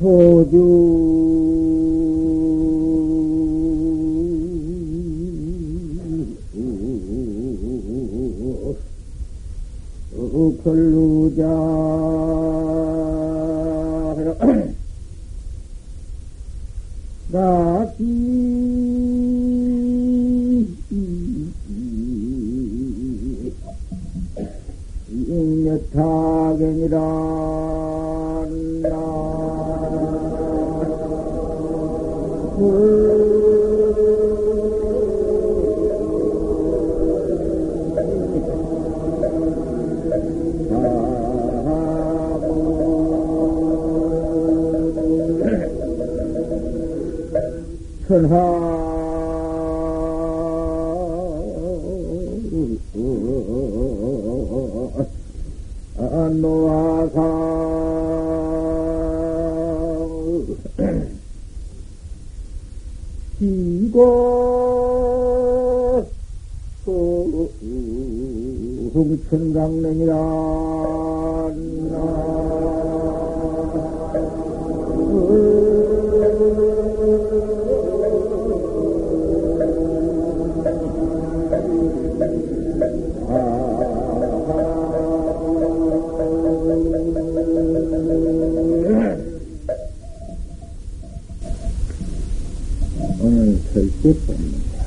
[0.00, 0.56] 소주
[10.64, 11.44] 걸루자
[93.22, 94.86] 오늘 절대 봅니다.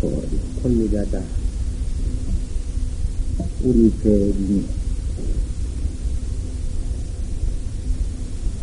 [0.00, 1.22] 소리 콜리자다.
[3.62, 4.64] 우리 대인이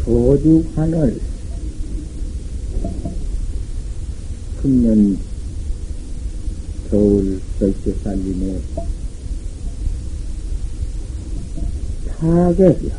[0.04, 1.22] 도주환을
[4.62, 5.18] 금년
[6.90, 8.60] 겨울 절대 살림에
[12.24, 12.96] 타격이야.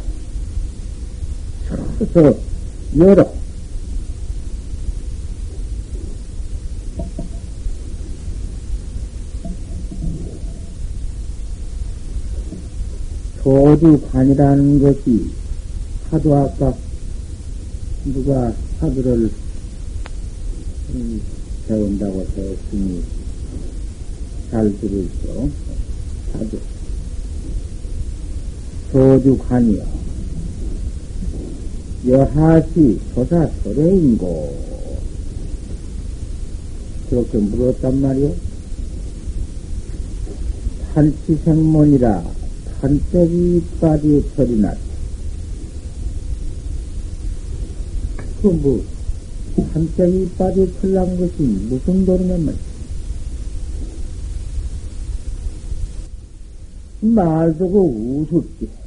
[1.99, 2.39] 서서
[2.99, 3.33] 열어.
[13.43, 15.31] 도주관이라는 것이
[16.11, 16.75] 하도 아까
[18.05, 19.31] 누가 사두를
[20.91, 21.23] 음,
[21.67, 23.03] 배운다고 했으니
[24.51, 25.49] 잘 들으시오.
[26.33, 26.74] 사두.
[28.95, 29.85] 도주관이여.
[32.07, 34.65] 여하시 조사 소래인고.
[37.11, 38.33] 그렇게 물었단 말이요.
[40.95, 42.23] 판치생문이라
[42.81, 44.79] 판때기 이빨이 털이 났다.
[48.43, 48.85] 그 뭐,
[49.73, 52.75] 판때기 이빨이 털난 것이 무슨 도리냔 말이야.
[57.05, 58.84] 말도 그 우습게.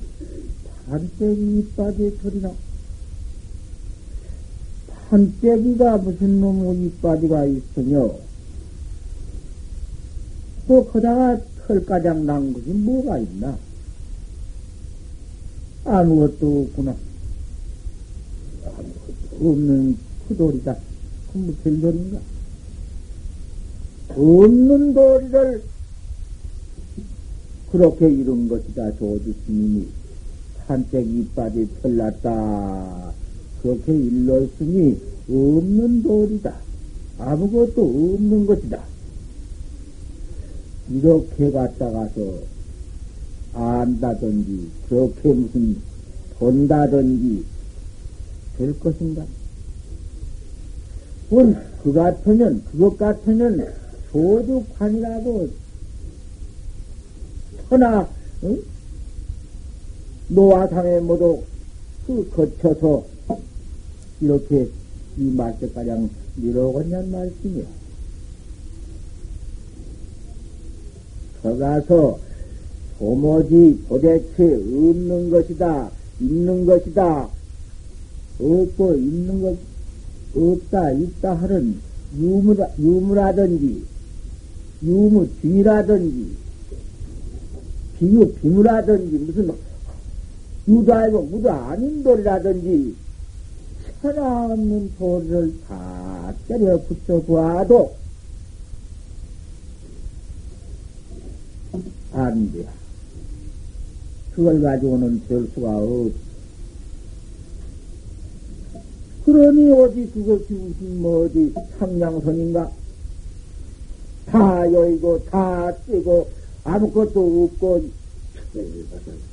[0.89, 2.51] 판때기 이빨이 털이 나.
[5.09, 8.15] 판때기가 무슨 놈의 이빨이가 있으며,
[10.67, 13.57] 또 거다가 털가장 난 것이 뭐가 있나?
[15.83, 16.95] 아무것도 없구나.
[18.65, 19.97] 아무것도 없는
[20.27, 20.77] 그 돌이다.
[21.31, 22.19] 그 무슨 돌인가?
[24.09, 25.63] 없는 돌이를
[27.71, 28.91] 그렇게 이룬 것이다.
[28.97, 29.87] 조주 스님이
[30.67, 33.13] 산책 이빨이 털났다.
[33.61, 36.55] 그렇게 일렀으니 없는 돌이다.
[37.19, 38.83] 아무것도 없는 것이다.
[40.89, 42.39] 이렇게 갔다가서
[43.53, 45.77] 안다든지 그렇게 무슨
[46.37, 47.45] 돈다든지
[48.57, 49.25] 될 것인가?
[51.29, 53.73] 그건 그 같으면 그것 같으면
[54.11, 55.49] 소주관이라고
[57.69, 58.07] 천하
[58.43, 58.76] 응?
[60.29, 61.41] 노화상에 모두
[62.05, 63.05] 그 거쳐서
[64.21, 64.67] 이렇게
[65.17, 67.65] 이 말씀가량 밀어오겠냔 말씀이야.
[71.41, 72.19] 거가서
[72.99, 77.29] 도무지 도대체 없는 것이다, 있는 것이다,
[78.39, 79.57] 없고 있는 것,
[80.35, 81.79] 없다, 있다 하는
[82.17, 83.83] 유무, 유무라든지,
[84.83, 86.27] 유무주의라든지,
[87.99, 89.51] 비유, 비무라든지, 무슨,
[90.67, 92.95] 아니고 무도 아닌 돌이라든지,
[94.01, 97.95] 천하없는 돌을 다 때려 붙여 보아도,
[102.11, 102.67] 안 돼.
[104.33, 106.11] 그걸 가지고는 될 수가 없.
[109.25, 112.71] 그러니 어디 그것이 무슨 뭐 어디 상냥선인가?
[114.27, 116.29] 다다 여의고 다 뛰고
[116.63, 117.89] 아무것도 없고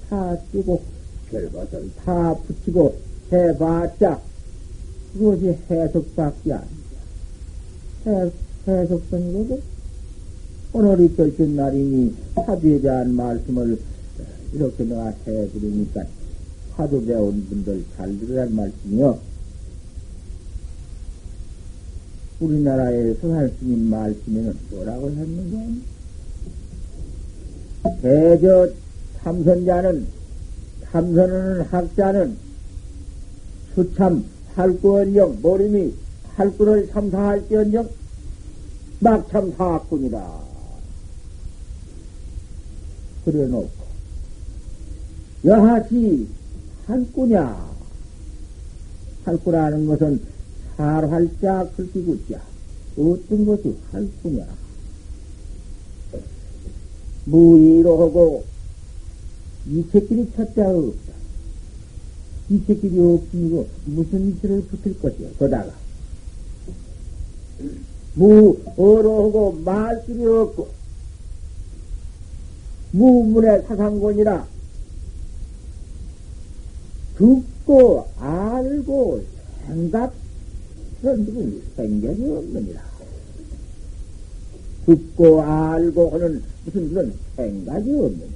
[0.08, 0.82] 다 뛰고
[1.34, 2.96] 별것을 다 붙이고
[3.32, 4.20] 해봤자
[5.12, 8.31] 그것이 해석밖에 아니다.
[8.66, 9.62] 해석성이거든.
[10.72, 13.78] 오늘이 결정 날이니 화두에 대한 말씀을
[14.52, 16.04] 이렇게 내가 해드리니까
[16.72, 19.19] 화두 배운 분들 잘 들으란 말씀이요.
[22.40, 25.81] 우리나라의 서산 스님 말씀에는 뭐라고 했는가?
[28.02, 28.69] 대저
[29.22, 30.06] 참선자는,
[30.94, 32.37] 참선하는 학자는
[33.75, 34.25] 수참
[34.55, 35.93] 할구언령, 모림이
[36.37, 37.91] 할구를 참사할지언정
[39.00, 40.41] 막참 사학군이다.
[43.25, 43.70] 그래 놓고,
[45.44, 46.29] 여하시
[46.87, 47.75] 한꾸냐?
[49.25, 50.20] 할구라는 것은
[50.76, 52.41] 살활자 글귀구자.
[52.96, 54.46] 어떤 것이 할구냐?
[57.25, 58.54] 무의로 하고
[59.69, 61.12] 이체끼리 찾자 없다.
[62.50, 65.72] 이체끼리 없으니고 무슨 이체를 붙일 것이야, 거다가.
[68.14, 70.69] 무 어로 하고 말길이 없고
[72.93, 74.46] 무문의 사상권이라
[77.17, 79.25] 듣고 알고
[79.67, 80.14] 생각
[81.00, 82.82] 그런 적은 생각이 없느니라.
[84.87, 88.33] 듣고 알고 하는 무슨 그런 생각이 없느니라.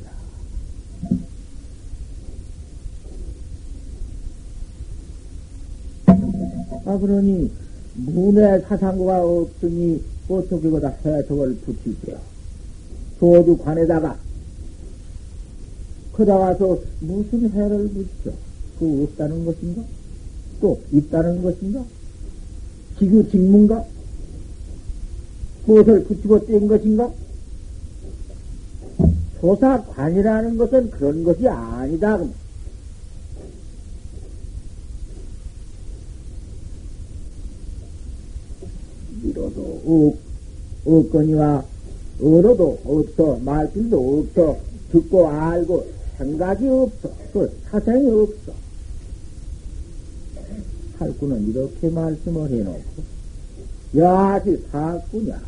[6.84, 7.50] 아, 그러니,
[7.94, 12.18] 문의 사상고가 없으니 어떻게 보다 해석을 붙이세요.
[13.18, 14.16] 소주 관에다가,
[16.12, 18.32] 그다 와서 무슨 해를 붙여?
[18.78, 19.82] 그 없다는 것인가?
[20.60, 21.84] 또 있다는 것인가?
[22.98, 23.84] 지구 직문가?
[25.66, 27.12] 무엇을 붙이고 뗀 것인가?
[29.40, 32.18] 조사관이라는 것은 그런 것이 아니다.
[39.88, 40.16] 억,
[40.84, 41.64] 억거니와
[42.20, 44.58] 어로도 없어, 말씀도 없어,
[44.92, 45.86] 듣고 알고
[46.18, 48.52] 생각이 없어, 그 사생이 없어.
[50.98, 52.82] 할구는 이렇게 말씀을 해놓고,
[53.96, 55.40] 야시 사구냐.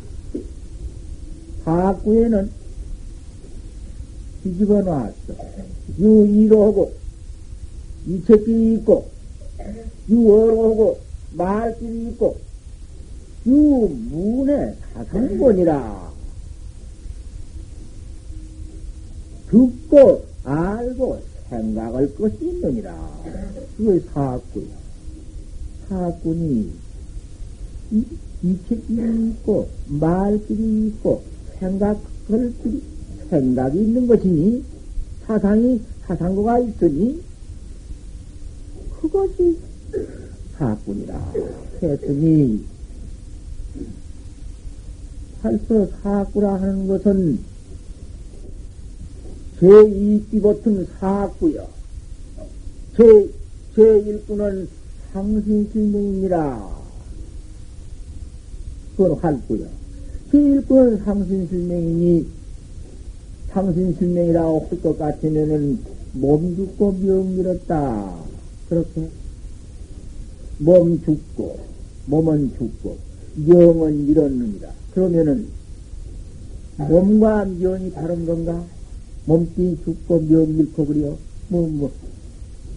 [1.65, 2.49] 사구에는
[4.43, 5.13] 뒤집어 놨어.
[5.99, 6.93] 유이로 하고,
[8.07, 9.09] 이책길이 있고,
[10.09, 10.99] 유어로 하고,
[11.33, 12.37] 말길이 있고,
[13.45, 16.11] 유문의 사상권이라.
[19.49, 22.95] 듣고, 알고, 생각할 것이 있느니라.
[23.77, 24.81] 그게 사구야.
[25.91, 26.71] 사꾼이
[28.43, 31.21] 이책이 있고 말길이 있고
[31.59, 32.81] 생각할 길이
[33.29, 34.63] 생각이 있는 것이니
[35.27, 37.21] 사상이 사상고가 있으니
[39.01, 39.57] 그것이
[40.57, 41.33] 사꾼이라
[41.83, 42.63] 했으니
[45.41, 47.39] 벌써 사꾸라 하는 것은
[49.59, 51.67] 제2기 같은 사꾸여
[52.95, 53.03] 제,
[53.75, 54.67] 제1구는
[55.13, 56.67] 상신실명입니다.
[58.95, 59.67] 그건 할구요.
[60.31, 62.27] 제1구는 상신실명이니
[63.49, 65.79] 상신실명이라고 할 것 같으면은
[66.13, 68.15] 몸 죽고 명 잃었다.
[68.69, 69.09] 그렇게
[70.59, 71.59] 몸 죽고
[72.05, 74.69] 몸은 죽고 명은 잃었느니라.
[74.93, 75.47] 그러면은
[76.77, 78.63] 몸과 명이 다른 건가?
[79.25, 81.17] 몸띠 죽고 명 잃고 그래요?
[81.47, 81.91] 뭐, 뭐,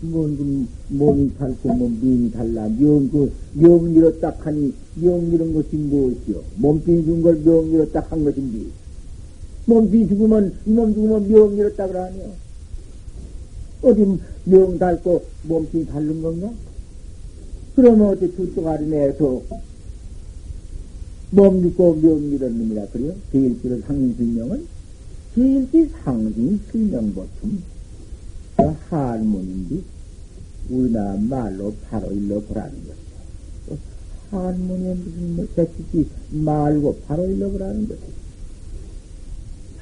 [0.03, 2.69] 뭔, 그, 몸이 달고, 뭐, 미이 달라.
[2.69, 6.43] 명, 그, 명 잃었다 하니, 명 잃은 것이 무엇이요?
[6.57, 8.67] 몸뚱이 죽은 걸명 잃었다 한 것인데.
[9.67, 12.45] 몸뚱이 죽으면, 몸 죽으면 명 잃었다 그러니요.
[13.83, 16.51] 어디 명 닳고 몸뚱이 닳는 건가?
[17.77, 19.43] 그러면 어떻게 두쪽 아래내서
[21.35, 23.13] 몸 죽고 명 잃었느니라 그래요?
[23.33, 24.67] 제일기를 상인실명은?
[25.35, 27.75] 제일기 상인실명보충.
[28.89, 29.83] 한문인데,
[30.71, 33.79] 우리나라 말로 바로 일러보라는 것이요.
[34.31, 38.07] 한문에 무슨 뭐 대치지 말고 바로 일러보라는 것이요.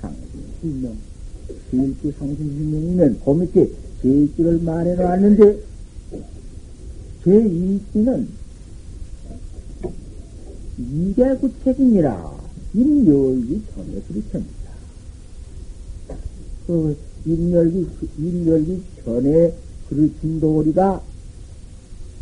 [0.01, 0.97] 상신실명.
[1.71, 5.59] 제일기 상신실명이면 그 밑에 제일기를 말해놓았는데,
[7.25, 8.27] 제2기는
[10.91, 12.41] 이계 구책이니라
[12.75, 14.73] 임열기 전에 그렇습니다.
[16.67, 19.55] 그 임열기, 임열기 전에
[19.89, 21.03] 그르친 도리가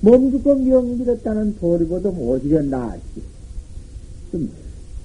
[0.02, 3.22] 몸 죽고 명 잃었다는 도리보다 오히려 나았지.
[4.32, 4.50] 좀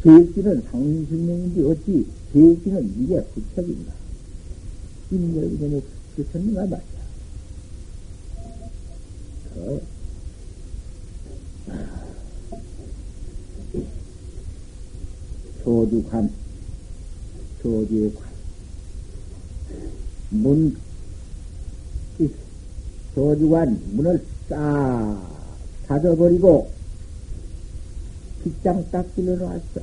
[0.03, 3.91] 계획기는 상승명인데 어찌 계획기는 이게 부척인가?
[5.11, 5.81] 인멸이 전에
[6.15, 6.95] 부처님가 맞아.
[15.65, 16.29] 조주관,
[17.63, 18.23] 조주의 관.
[20.29, 20.77] 문,
[23.15, 25.17] 조주관 문을 싹
[25.87, 26.69] 닫아버리고
[28.43, 29.81] 빗장 딱 길러놨어.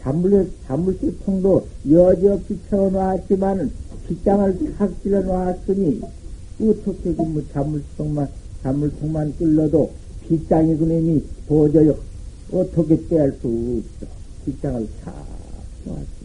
[0.00, 3.70] 잔물, 잔물쇠 통도 여지없이 채워놨지만
[4.08, 6.02] 빗장을 탁 길러놨으니
[6.60, 8.28] 어떻게 그뭐 잔물통만,
[8.64, 9.92] 잔물통만 끌러도
[10.26, 11.92] 빗장이 그놈이 도저히
[12.50, 14.21] 어떻게 뗄수 없어.
[14.44, 15.14] 빗장을 탁
[15.84, 16.22] 놨어.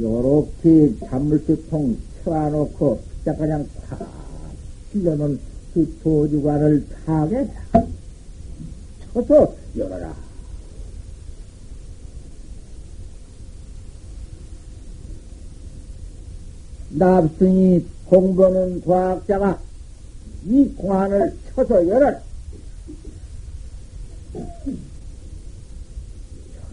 [0.00, 4.08] 요렇게 잔물쇠통 채워놓고 빗장 그냥 탁
[4.92, 5.40] 길러놓은
[5.74, 7.48] 그 도주관을 타게
[9.12, 10.14] 쳐서 열어라.
[16.90, 19.60] 납승이 공부하는 과학자가
[20.46, 22.20] 이 공안을 쳐서 열어라.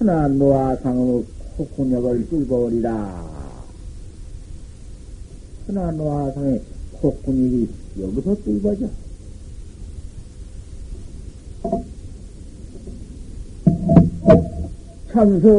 [0.03, 1.24] 천하 노화상의
[1.55, 3.24] 콧구녕을 뚫어버리라.
[5.65, 7.69] 천하 노화상의 콧구녕이
[8.01, 8.89] 여기서 뚫어져.
[15.13, 15.53] 참선은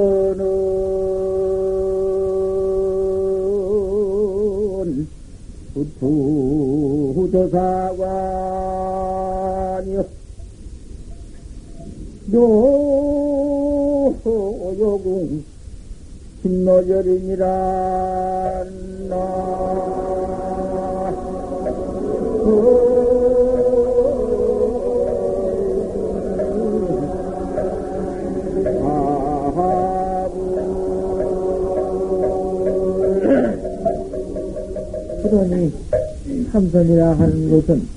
[5.72, 7.24] 부투도사관이요
[14.04, 15.44] 요요궁
[16.42, 17.46] 신노절이니라
[19.08, 19.64] 나
[35.22, 35.72] 그러니
[36.52, 37.88] 참선이라 하는 것은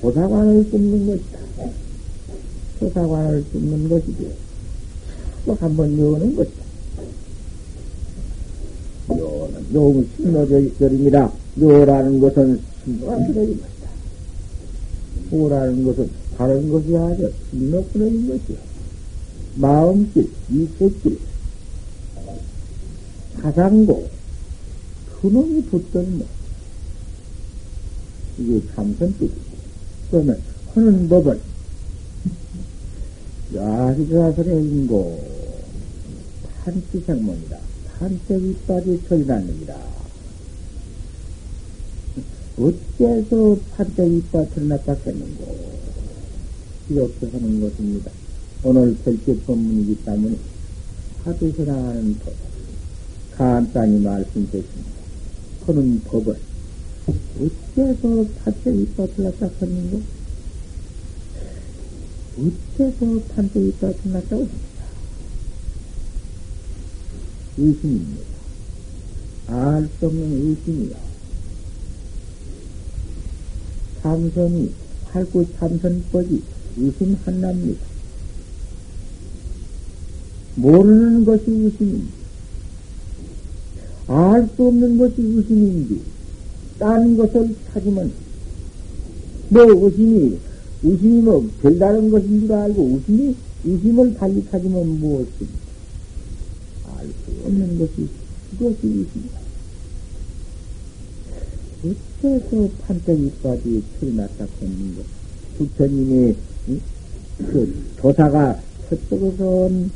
[0.00, 1.38] 조사관을 뚫는 것이다.
[2.78, 4.30] 조사관을 뚫는 것이지.
[5.44, 6.64] 또 한 번 여는 것이다.
[9.10, 11.32] 요는 요는 신노절입니다.
[11.60, 13.66] 요라는 것은 끊어진 것이다.
[15.30, 18.58] 오라는 것은 다른 것이 아니라 신노 끊어진 것이야.
[19.56, 21.18] 마음길, 이세길,
[23.40, 24.08] 가상고,
[25.20, 26.26] 그놈이 붙던 것.
[28.38, 29.30] 이게 참선뜻.
[30.10, 30.40] 그러면,
[30.74, 31.38] 하는 법은,
[33.54, 35.22] 야시가설의 인고,
[36.64, 37.58] 판치생문이다.
[37.98, 39.76] 판색 이빨이 처리났느니라.
[42.58, 45.74] 어째서 판색 이빨 처리났겠는고?
[46.90, 48.10] 이렇게 하는 것입니다.
[48.64, 50.36] 오늘 결제 법문이기 때문에
[51.24, 52.34] 하도서 나가는 법,
[53.36, 54.90] 간단히 말씀드렸습니다.
[55.66, 56.36] 하는 법을
[57.06, 60.23] 어째서 판때 이빨을 낚았는고?
[62.36, 64.84] 어째서 판때 이빨을 낚았다고 합니다.
[67.56, 68.34] 의심입니다.
[69.46, 70.96] 알 수 없는 의심이야.
[74.02, 74.72] 참선이,
[75.06, 76.42] 활구 참선법이
[76.76, 77.80] 의심 한납니다.
[80.56, 82.14] 모르는 것이 의심입니다.
[84.06, 86.02] 알 수 없는 것이 의심인지,
[86.78, 88.12] 딴 것을 찾으면,
[89.50, 90.38] 뭐 의심이,
[90.84, 94.16] 의심이 뭐 별다른 것인 줄 알고 의심이, 의심을
[94.50, 95.64] 찾으면 무엇입니까?
[96.98, 98.08] 알 수 없는 것이,
[98.50, 99.44] 그것이 의심이다.
[101.84, 105.02] 어째서 판때기까지 틀어놨다 했는가?
[105.58, 106.36] 부처님의,
[107.38, 108.60] 그, 조사가
[108.90, 109.90] 서쪽에서 온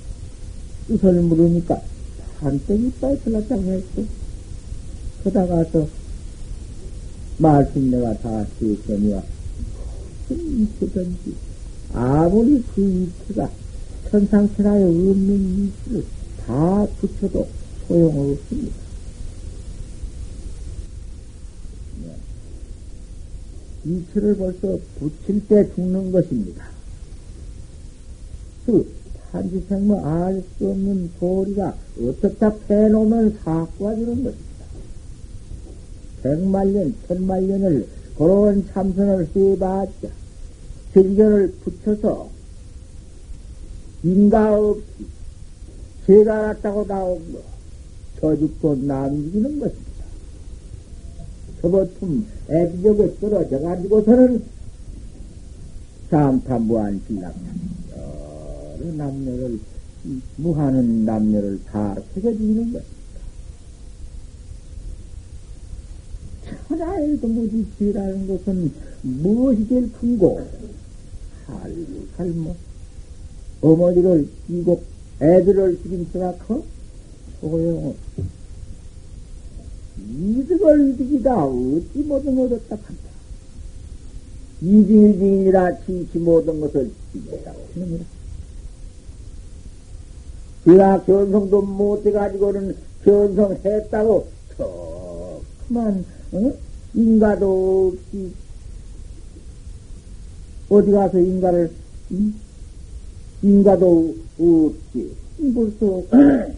[0.86, 1.82] 뜻을 물으니까
[2.40, 4.02] 판때기 틀렸다고 했어.
[5.24, 5.88] 그다가서
[7.38, 9.37] 말씀 내가 다 쓰었으니와 큰
[10.34, 11.34] 이치든지
[11.92, 13.50] 아무리 그 이치가
[14.10, 16.04] 천상천하에 없는 이치를
[16.46, 17.48] 다 붙여도
[17.86, 18.76] 소용없습니다.
[23.84, 26.66] 이치를 벌써 붙일 때 죽는 것입니다.
[28.66, 28.86] 그
[29.32, 34.48] 한지생모 알 수 없는 도리가 어떻게 패놓으면 되는 것입니다.
[36.22, 40.08] 백만년, 천만년을 그런 참선을 해봤자,
[40.98, 42.28] 정견을 붙여서
[44.02, 44.82] 인가 없이
[46.06, 47.40] 죄가 났다고 나온 거,
[48.20, 50.04] 저죽도 남기는 것입니다.
[51.62, 54.42] 저보통 애기적에 떨어져 가지고서는
[56.10, 57.38] 삼탄무한 신랑자
[57.92, 59.60] 그대로 남녀를,
[60.36, 62.82] 무하는 남녀를 다 새겨주는 것.
[66.66, 70.40] 천하에도 무지 지라는 것은 무엇이 제일 큰고,
[71.48, 72.56] 살고, 살모.
[73.62, 74.82] 어머니를 이고
[75.20, 76.62] 애들을 죽인 생각하?
[77.40, 77.98] 소용없어.
[79.98, 81.44] 이득을 이득이다.
[81.44, 83.08] 어찌 모든 얻었다 한다.
[84.60, 88.04] 이징이징이라 지치 모든 것을 이겼다고 하느니라.
[90.64, 96.52] 그가 견성도 못해가지고는 견성했다고 저 그만 어?
[96.94, 98.32] 인가도 없이
[100.68, 101.70] 어디 가서 인가를
[102.12, 102.34] 응?
[103.42, 105.16] 인가도 없지
[105.54, 106.02] 벌써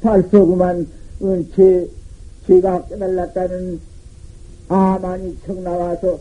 [0.00, 0.88] 벌써 그만
[1.20, 1.88] 어, 제
[2.46, 3.80] 제가 깨달았다는
[4.68, 6.20] 아만이 청 나와서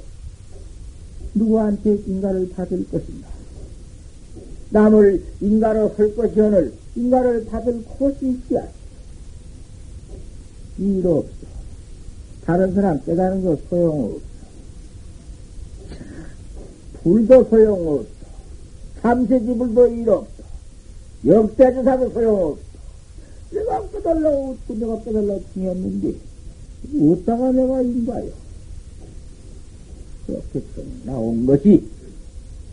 [1.33, 3.29] 누구한테 인가를 받을 것인가?
[4.71, 8.67] 남을 인가로 할 것이오늘 인가를 받을 곳이 있어야
[10.77, 11.50] 일 없어.
[12.45, 14.19] 다른 사람 깨달은 거 소용없어.
[17.03, 18.09] 불도 소용없어.
[19.01, 20.43] 삼세지불도 일 없어.
[21.25, 22.61] 역대주사도 소용없어.
[23.51, 26.15] 내가 깨달라고, 내가 깨달라고 중이었는데,
[26.95, 28.31] 어디다가 내가 인가요?
[30.25, 30.61] 그렇게
[31.03, 31.83] 나온 것이,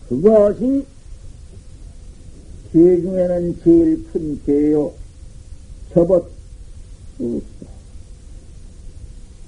[0.09, 0.87] 그것이
[2.73, 4.93] 죄 중에는 제일 큰 죄요.
[5.93, 6.25] 접었,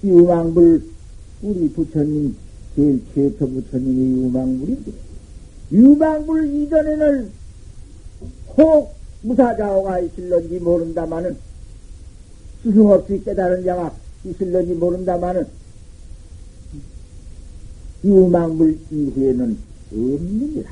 [0.03, 0.83] 유망불,
[1.43, 2.35] 우리 부처님,
[2.75, 4.93] 제일 최초 부처님이 유망불인데,
[5.73, 7.31] 유망불 이전에는
[8.57, 11.37] 혹 무사자오가 있을런지 모른다마는,
[12.63, 15.47] 스승 없이 깨달은 자가 있을런지 모른다마는,
[18.05, 19.59] 유망불 이후에는
[19.93, 20.71] 없느니라.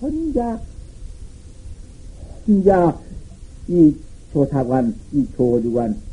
[0.00, 0.60] 혼자,
[2.46, 3.00] 혼자
[3.68, 3.94] 이
[4.32, 6.07] 조사관, 이 조주관,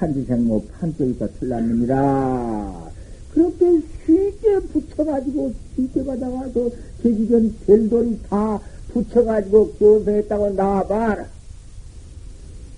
[0.00, 2.90] 판지생모 판쪽이가 틀렸느니라.
[3.34, 6.70] 그렇게 쉽게 붙여가지고, 쉽게 받아가서
[7.02, 8.58] 제기전 별돌이 다
[8.88, 11.26] 붙여가지고 교사했다고 나와봐라.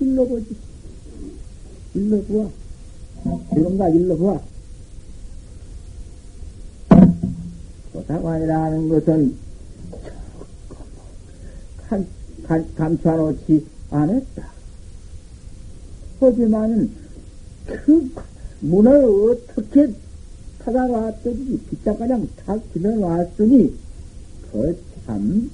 [0.00, 0.56] 일러 보지.
[1.94, 2.50] 일러 보아.
[3.50, 4.40] 그런가 일러 보아.
[7.92, 9.36] 조사관이라는 것은
[11.88, 12.06] 감,
[12.42, 14.52] 감, 감춰놓지 않았다.
[16.20, 17.01] 하지만은
[17.66, 18.10] 그
[18.60, 19.92] 문을 어떻게
[20.64, 23.74] 찾아왔더니 빗장가량 다 지나왔으니
[24.50, 25.50] 그참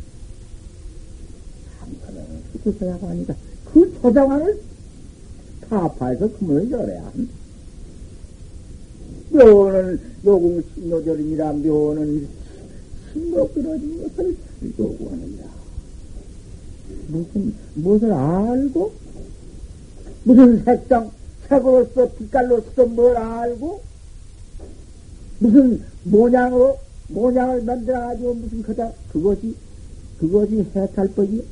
[1.78, 2.26] 참그는
[2.62, 3.34] 그 조사관이다.
[3.72, 4.60] 그 조사관을
[5.68, 7.32] 타파해서 그 문을 열어야 한다.
[9.30, 11.52] 묘는 요공 신노절입니다.
[11.52, 12.28] 묘는
[13.12, 14.36] 신고 끊어진 것을
[14.78, 15.48] 요구하느냐.
[17.08, 18.92] 무슨, 무엇을 알고?
[20.24, 21.10] 무슨 색상,
[21.48, 23.80] 색으로서, 빛깔로서 뭘 알고?
[25.38, 29.54] 무슨 모양으로, 모양을 만들어가지고 무슨 그다, 그것이,
[30.18, 31.42] 그것이 해탈법이요?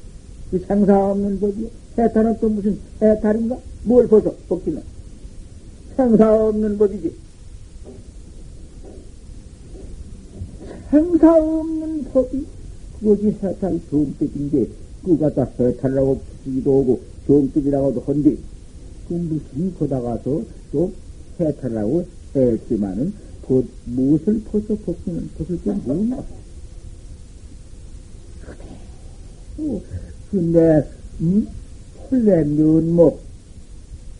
[0.50, 1.68] 그 생사 없는 법이요?
[1.98, 3.58] 해탈은 또 무슨 해탈인가?
[3.84, 4.82] 뭘 벗어, 벗기는?
[5.96, 7.26] 생사 없는 법이지.
[10.90, 12.46] 생사 없는 법이
[13.00, 14.66] 그것이 해탈 정법인데
[15.04, 18.55] 그 갖다 해탈이라고 붙이기도 하고 정법이라고도 한데 그
[19.14, 20.42] 무슨 거다가서
[20.72, 20.92] 또
[21.38, 23.12] 해탈이라고 했지만은
[23.46, 26.24] 그 무엇을 벗어 벗기는 벗을 게 뭐냐?
[30.30, 30.88] 근데
[31.20, 31.46] 음?
[32.08, 33.20] 벌레 면목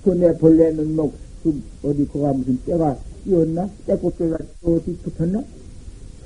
[0.02, 3.68] 그내 벌레 면목 그 어디 거가 무슨 뼈가 띄었나?
[3.86, 5.44] 떼꽃뼈가 어디 붙었나?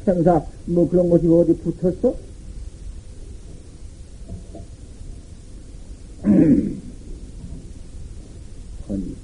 [0.04, 2.14] 생사, 뭐 그런 것이 어디 붙었어?
[8.90, 9.14] 아니,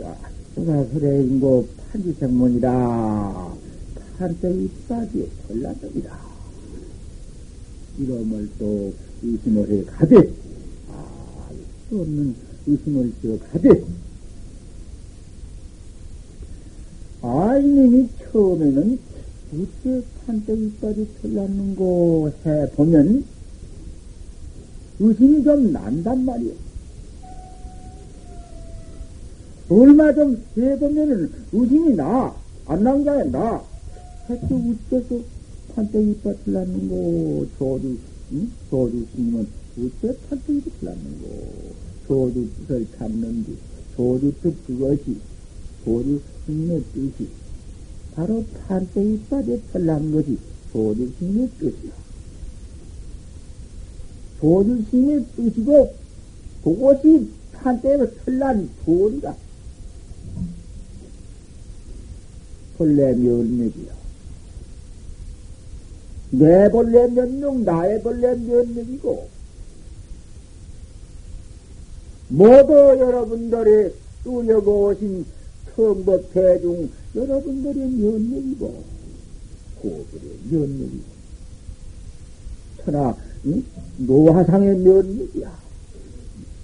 [0.00, 0.16] 야,
[0.54, 3.56] 내가 그래, 인고 판지생문이라,
[4.16, 6.16] 판때 이빠지 털나적이다.
[7.98, 10.16] 이름을 또 의심을 해 가되,
[10.92, 11.50] 아,
[11.88, 12.36] 수 없는
[12.68, 13.68] 의심을 져 가되,
[17.20, 18.98] 아이님이 처음에는
[19.54, 23.24] 어째 판때기까지 틀렸는고 해보면
[25.00, 26.67] 의심이 좀 난단 말이오.
[29.68, 32.34] 얼마 좀 해보면은 의심이 나.
[32.66, 33.64] 안 나온 게 아니라 나.
[34.28, 35.20] 해도 어째서
[35.74, 37.98] 판때기까 틀렸는고 조주,
[38.32, 38.50] 응?
[38.70, 39.46] 조주 스님은
[39.78, 41.28] 어째 판때기가 틀렸는고
[42.06, 43.56] 조주 뜻을 찾는디
[43.96, 45.16] 조주 뜻 그것이
[45.84, 47.28] 조주 스님의 뜻이
[48.14, 50.36] 바로 판때 이빠에 털난 것이
[50.72, 51.92] 도주스님의 뜻이야.
[54.40, 55.94] 도주스님의 뜻이고,
[56.62, 59.36] 그것이 판때로 털난 도리다.
[62.78, 63.92] 본래 면맥이야.
[66.30, 69.28] 내 본래 면목, 나의 본래 면맥이고,
[72.28, 75.26] 모두 여러분들이 뚫려고 오신
[75.74, 78.84] 성법 대중 여러분들의 면목이고,
[79.80, 81.18] 고들의 면목이고,
[82.84, 83.64] 천하, 응?
[83.96, 85.58] 노화상의 면목이야.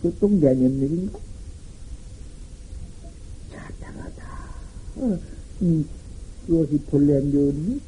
[0.03, 1.19] 그것도 내 면목인가?
[3.51, 4.55] 자타가 다.
[4.97, 5.19] 어,
[5.63, 5.89] 음,
[6.47, 7.81] 그것이 본래 면목이야.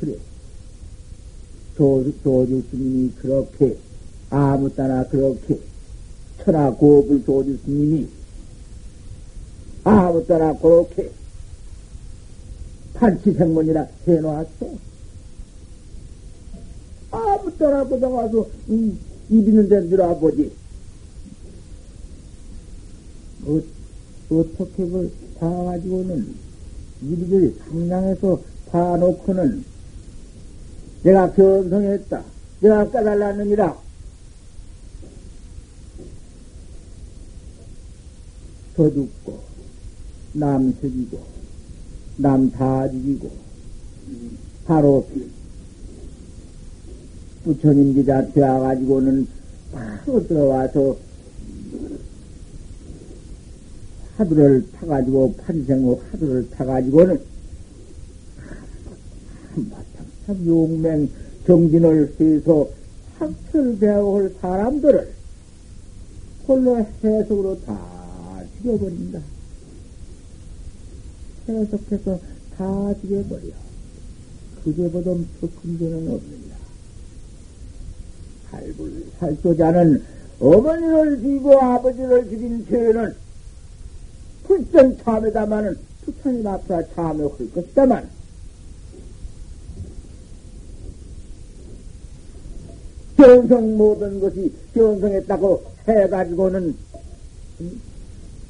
[0.00, 0.16] 그래.
[1.76, 3.76] 도주 스님이 그렇게,
[4.30, 5.58] 아무 따나 그렇게,
[6.42, 8.08] 천하 고불 도주 스님이
[9.84, 11.10] 아무 따나 그렇게
[12.94, 14.70] 판치생문이라 해놓았어.
[17.10, 20.52] 아무 따나 보다 와서, 음, 입 있는 데 들어보지.
[23.44, 23.60] 어,
[24.30, 26.51] 어떻게 그, 봐가지고는,
[27.02, 29.64] 이리저리 상냥해서 봐놓고는,
[31.02, 32.22] 내가 견성했다.
[32.60, 33.76] 내가 깨달았느니라.
[38.76, 39.40] 더 죽고,
[40.32, 41.20] 남 죽이고,
[42.16, 43.30] 남 다 죽이고,
[44.64, 45.06] 바로
[47.44, 49.26] 부처님 기자 되어가지고는
[49.72, 50.96] 바로 들어와서
[54.22, 57.20] 하두를 타가지고, 판생호 하두를 타가지고는
[59.54, 61.08] 한바탕 참 용맹
[61.46, 62.68] 정진을 해서
[64.00, 65.12] 올 사람들을
[66.46, 69.20] 홀로 해석으로 다 죽여버린다.
[71.48, 72.20] 해석해서
[72.56, 73.52] 다 죽여버려.
[74.64, 76.52] 그게보다 더큰 죄는 없느냐.
[78.50, 80.02] 살불, 살소자는
[80.40, 83.21] 어머니를 죽이고 아버지를 죽인 죄는
[84.44, 88.08] 불전 참에다마는 부처님 앞에 참여할 것이다만
[93.16, 96.74] 견성 모든 것이 견성했다고 해가지고는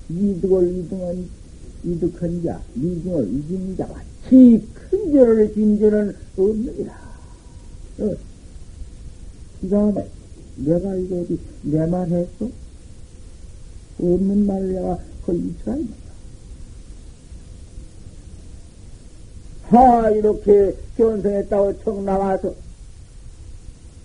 [0.08, 1.28] 이득을 이등한
[1.84, 6.92] 이득한 자, 이등을 이긴 자가 지큰 죄를 진 죄는 없느니라.
[8.00, 8.14] 어.
[9.92, 10.06] 막
[10.56, 12.48] 내가 이거 어디 내 말 했어?
[14.00, 14.98] 없는 말을 내가
[15.30, 16.02] 이치가 있는다.
[19.68, 22.54] 하, 이렇게 견성했다고 청 나와서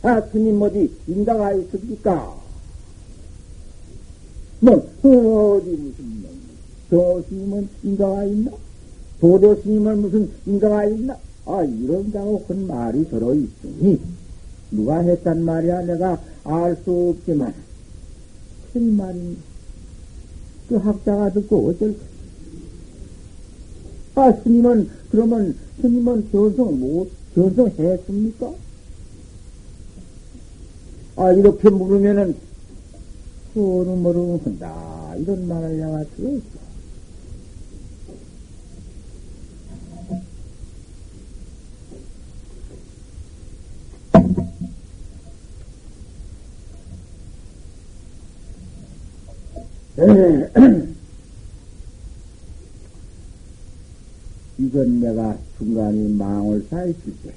[0.04, 2.38] 아, 스님 어디 인가가 있습니까?
[4.60, 6.32] 뭐, 어디 무슨, 뭐,
[6.90, 8.52] 저 스님은 인가가 있나?
[9.20, 11.18] 도도 스님은 무슨 인가가 있나?
[11.46, 14.00] 아, 이런 자고 한 말이 들어 있으니,
[14.72, 15.82] 누가 했단 말이야?
[15.82, 17.54] 내가 알 수 없지만,
[18.72, 19.38] 큰 말인,
[20.68, 21.96] 그 학자가 듣고 어쩔
[24.16, 28.52] 아, 스님은, 그러면, 스님은 견성 못, 견성했습니까?
[31.18, 32.36] 아, 이렇게 물으면은,
[33.54, 35.16] 소를 모르면 한다.
[35.20, 36.67] 이런 말을 내가 들었어.
[54.60, 57.34] 이건 내가 중간에 망을 쌓였을 때,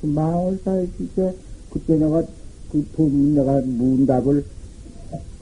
[0.00, 1.34] 그 망을 쌓였을 때,
[1.70, 2.22] 그때 내가
[2.70, 4.44] 그 돈, 내가 문답을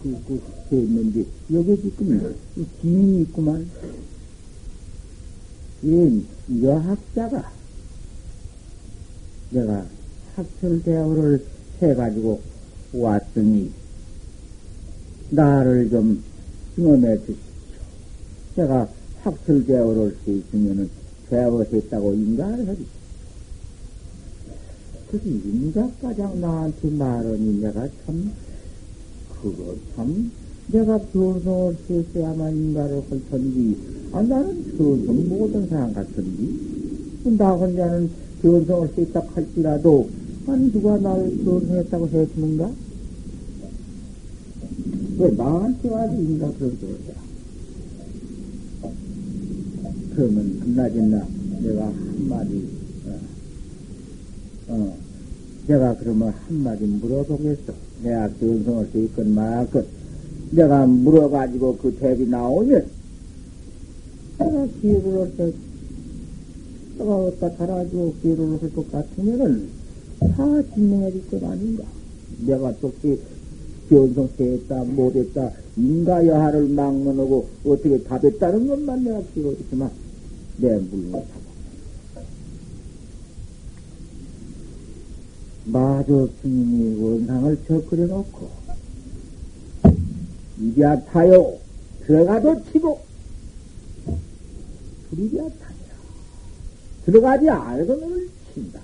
[0.02, 2.34] 그, 그, 했는데, 여기 지금
[2.80, 3.70] 기인이 있구만.
[5.84, 6.22] 이
[6.62, 7.50] 여 학자가
[9.50, 9.86] 내가
[10.36, 11.46] 학철대학을
[11.80, 12.40] 해가지고
[12.92, 13.72] 왔더니,
[15.32, 16.22] 나를 좀
[16.74, 17.38] 증언해 주십시오.
[18.54, 18.86] 제가
[19.22, 20.90] 학철대학을 수 있으면은
[21.30, 23.02] 대학했다고 인가를 해주십시오.
[25.08, 28.30] 그래서 인자가장 나한테 말하니 내가 참,
[29.40, 30.30] 그거 참,
[30.66, 33.78] 내가 변성을 했어야만 인가를 할 텐데,
[34.12, 38.10] 아, 나는 변성 모든 사람 같은데, 나 혼자는
[38.42, 40.10] 변성을 했다 할지라도,
[40.46, 42.91] 아니, 누가 나를 변성했다고 해주는가?
[45.18, 47.14] 왜 나한테 와서 인가 그런 소리야?
[50.14, 51.26] 그러면, 한낮이나
[51.62, 52.64] 내가 한마디,
[53.06, 53.18] 어,
[54.68, 54.96] 어,
[55.66, 57.72] 내가 그러면 한마디 물어보겠어.
[58.02, 59.86] 내가 견성을 세건 말건.
[60.50, 62.86] 내가 물어가지고 그 대비 나오면,
[64.38, 65.50] 내가 기회를 얻어,
[66.98, 69.68] 내가 어디다 달아주고 기회를 얻을 것 같으면은
[70.20, 71.84] 다 증명해 줄 것 아닌가.
[72.46, 73.20] 내가 또그
[73.88, 79.90] 변성했다, 못했다, 인가 여하를 막론하고 어떻게 답했다는 것만 내가 기록했지만,
[80.58, 81.42] 내 물론 답.
[85.64, 88.48] 마저 스님이 원상을 적그려 놓고,
[90.60, 91.58] 이리야 타요,
[92.06, 93.00] 들어가도 치고,
[95.10, 95.72] 불이야 타냐.
[97.04, 98.80] 들어가지 않고는 친다.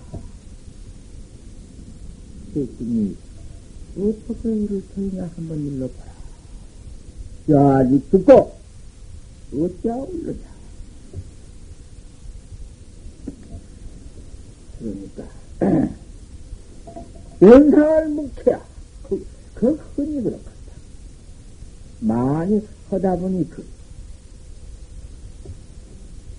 [2.53, 3.15] 스님이
[3.99, 6.13] 어떻게 일을 터이냐 한번 일러봐라.
[7.51, 8.57] 야, 니 듣고,
[9.53, 10.39] 어찌하고 일러냐.
[14.79, 15.25] 그러니까,
[17.43, 18.65] 연상을 묵혀야,
[19.09, 20.49] 그, 그 흔히 그렇겠다.
[22.01, 23.67] 많이 하다 보니 그,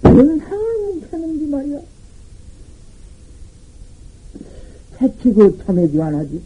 [0.05, 1.81] 연상을 묵혀는지 말이야.
[4.99, 6.41] 그 참여지 안 하지?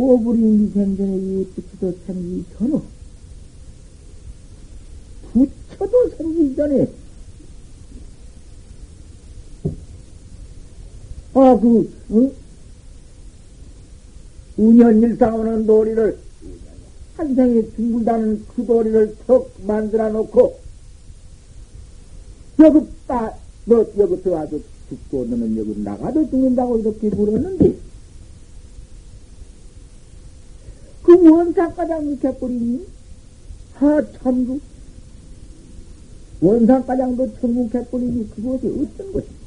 [0.00, 2.82] 오불이 생전에 이 부처도 생기기 전후,
[5.34, 6.88] 부처도 생기기 전에,
[11.34, 12.32] 아, 그, 응?
[14.56, 16.18] 운현일상하는 도리를,
[17.18, 20.58] 한 생에 죽는다는 그 도리를 턱 만들어 놓고,
[22.60, 23.30] 여기 빠,
[23.66, 27.90] 너 여기 들어와도 죽고 너는 여기 나가도 죽는다고 이렇게 물었는데,
[31.02, 32.86] 그 원상가장 묵혀버리니?
[33.74, 34.60] 하, 참그.
[36.40, 39.40] 원상가장도 천묵해버리니 그것이 어떤 것이냐?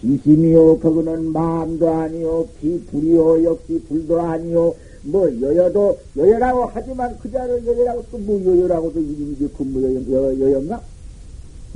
[0.00, 8.04] 비심이요, 그거는 마음도 아니요, 비불이요, 역시 불도 아니요, 뭐, 여여도, 여여라고 하지만 그 자를 여여라고
[8.10, 10.82] 또 뭐 여여라고도 이름이 근무 여여, 여여인가?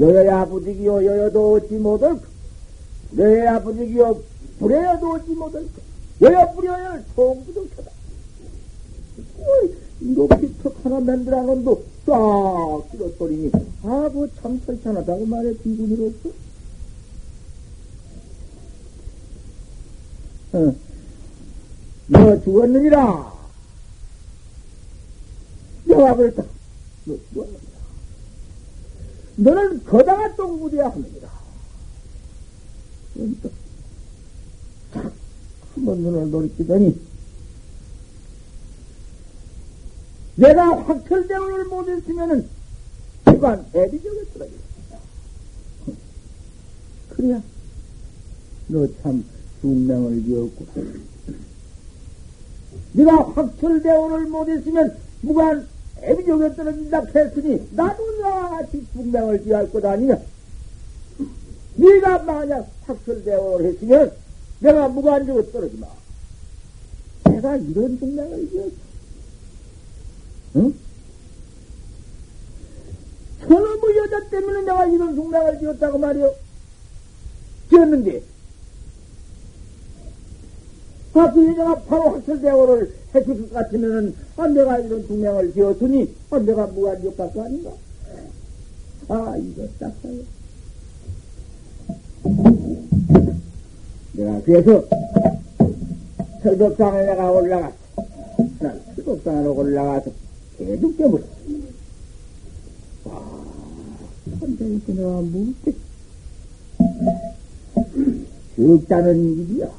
[0.01, 2.19] 여여야 부득이요, 여여도 얻지 못할
[3.17, 4.21] 여여야 부득이요,
[4.59, 5.65] 불에여도 얻지 못할
[6.23, 7.91] 여여 뿌려야 통부족하다.
[10.01, 13.51] 이렇게 턱 하나 만들어 놓은도 싹 쓸어버리니,
[13.83, 16.29] 아, 뭐 참 설찬하다고 말해, 비군이로서.
[20.53, 20.75] 어,
[22.09, 23.33] 너 죽었느니라.
[25.85, 26.45] 내가 그랬다.
[27.05, 27.61] 너 죽었느니라.
[29.37, 31.29] 너는 거다가 똥부대야 하느니라.
[33.15, 33.49] 그러니까,
[35.77, 36.99] 한번 눈을 돌이키더니,
[40.37, 42.49] 내가 확철대오를 못했으면은,
[43.25, 44.99] 그간 애비적을 쓰러지겠다.
[47.11, 47.43] 그래야,
[48.69, 49.25] 너 참,
[49.61, 50.89] 중명을 지었구나.
[52.93, 55.69] 네가 확철대오를 못했으면, 무관
[56.03, 60.19] 애비적에 떨어진다 했으니, 나도 너와 같이 중명을 지할 것 아니냐?
[61.77, 64.26] 네가 만약 확철대오를 했으면,
[64.61, 65.87] 내가 무관적으로 떨어지 마.
[67.31, 68.71] 내가 이런 중명을 지었어.
[70.57, 70.75] 응?
[73.41, 76.35] 저놈의 여자 때문에 내가 이런 중명을 지었다고 말이요.
[77.69, 78.23] 지었는데,
[81.15, 86.67] 아, 그 여자가 바로 학철대오를 했을 것 같으면은, 아, 내가 이런 중명을 지었으니, 아, 내가
[86.67, 87.71] 무관적 갖고 아닌가?
[89.09, 90.37] 아, 이거 땄어요.
[94.17, 94.83] 내가 그래서
[96.43, 97.75] 철벽장에 내가 올라갔어.
[98.61, 100.11] 난 철벽장으로 올라가서
[100.57, 101.29] 계속 깨물었어.
[103.05, 103.45] 와,
[104.41, 105.75] 선생님, 내가 뭡게
[108.57, 109.71] 적다는 일이야.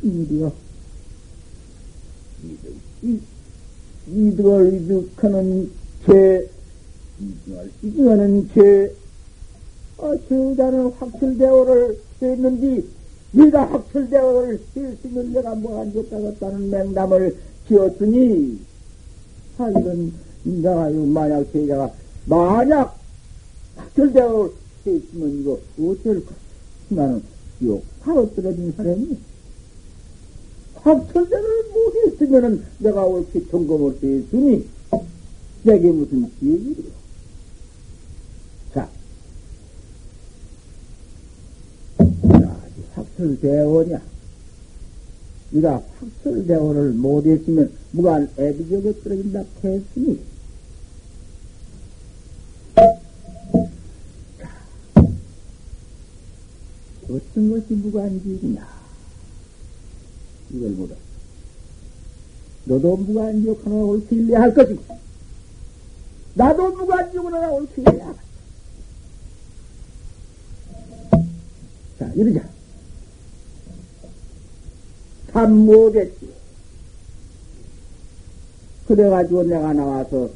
[0.00, 0.50] 큰 일이야.
[3.02, 3.22] 이득,
[4.08, 5.70] 이득을 이득하는
[6.06, 6.48] 죄,
[7.20, 8.94] 이득을 이득하는 죄,
[9.98, 12.88] 어, 제자는 확철대오를 했는지,
[13.32, 17.36] 네가 확철대오를 했으면 내가 뭐안 좋다겠다는 맹담을
[17.68, 18.58] 지었으니,
[19.58, 20.12] 아, 이런,
[20.42, 21.92] 내가, 만약 제자가,
[22.26, 22.98] 만약
[23.76, 24.52] 확철대오를
[24.84, 26.34] 했으면 이거 어쩔까?
[26.88, 27.22] 나는
[27.62, 29.16] 욕 바로 떨어진 사람이,
[30.74, 34.66] 확철대오를 못했으면은 내가 옳게 점검을 했으니,
[35.62, 36.99] 내게 무슨 기획이요?
[43.20, 44.00] 확철대오냐?
[45.50, 50.20] 네가 확철대오를 못했으면 무관 애비적에 떨어진다 했으니
[54.38, 54.48] 자,
[57.04, 58.80] 어떤 것이 무관지이냐?
[60.52, 60.94] 이걸 보다.
[62.64, 64.98] 너도 무관지옥 하나 옳게 일래야 할 것이고,
[66.34, 68.30] 나도 무관지옥 하나 옳게 일래야 할 것이고.
[71.98, 72.59] 자, 이러자.
[75.32, 76.28] 참 뭐겠지.
[78.88, 80.30] 그래가지고 내가 나와서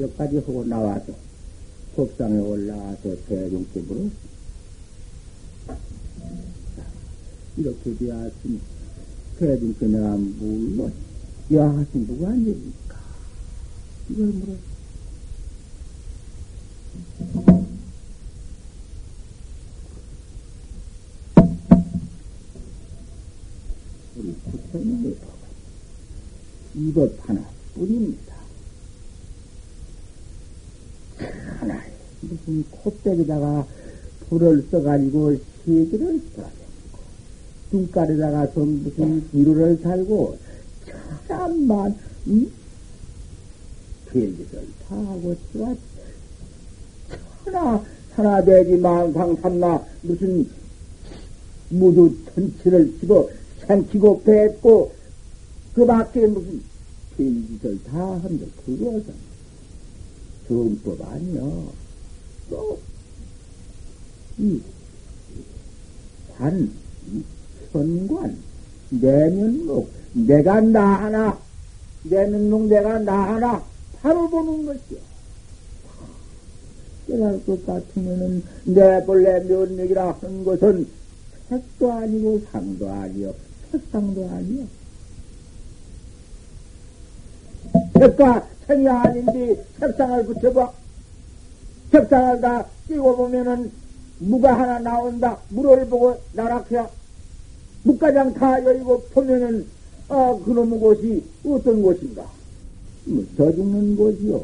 [0.00, 1.12] 여기까지 하고 나와서
[1.94, 4.10] 법상에 올라와서 대중집으로
[7.56, 8.60] 이렇게 되었으니
[9.38, 10.92] 대중께 내가 물론
[11.50, 12.98] 여하신 누가 아닙니까?
[14.10, 14.56] 이걸 물어.
[24.18, 25.16] 우리 부처님의
[26.74, 27.40] 이것 하나
[27.74, 28.34] 뿐입니다.
[31.58, 31.82] 하나
[32.22, 33.66] 무슨 콧대기다가
[34.28, 36.66] 불을 써가지고 시기를 써가지고
[37.72, 40.38] 눈가에다가 좀 무슨 기루를 달고
[41.28, 41.96] 참만
[42.28, 42.50] 응?
[44.06, 45.76] 별짓을 다 하고 제가
[47.44, 50.48] 천하 하나 되지 만상 삼나 무슨
[51.68, 53.06] 무두 천치를 치
[53.66, 54.92] 고 생키고 뱉고
[55.74, 56.62] 그 밖에 무슨
[57.16, 58.46] 별짓을 다 한다.
[58.64, 59.14] 그것은
[60.46, 61.72] 정법 아니요.
[62.48, 62.78] 또,
[64.38, 64.60] 이,
[66.36, 66.70] 관,
[67.08, 67.22] 이
[67.72, 68.36] 현관,
[68.90, 71.38] 내면록, 내가 나 하나,
[72.04, 73.64] 내면록 내가 나 하나,
[74.00, 74.98] 바로 보는 것이요.
[77.08, 80.86] 깨달을 것 같으면은, 내 본래 면역이라 하는 것은
[81.48, 83.34] 색도 아니고 상도 아니요.
[83.72, 84.66] 색상도 아니요.
[87.98, 90.72] 색과 생이 아닌데 색상을 붙여봐.
[91.92, 93.70] 색상을 다 끼고 보면은
[94.18, 95.38] 무가 하나 나온다.
[95.50, 96.88] 물을 보고 나락해야
[97.84, 99.66] 묵가장 다 열고 보면은
[100.08, 102.26] 아 그놈의 곳이 어떤 곳인가?
[103.36, 104.42] 저 죽는 곳이요.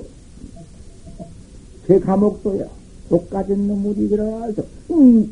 [1.87, 2.67] 제 감옥도야.
[3.09, 5.31] 독가진 놈물이 들어와서 음,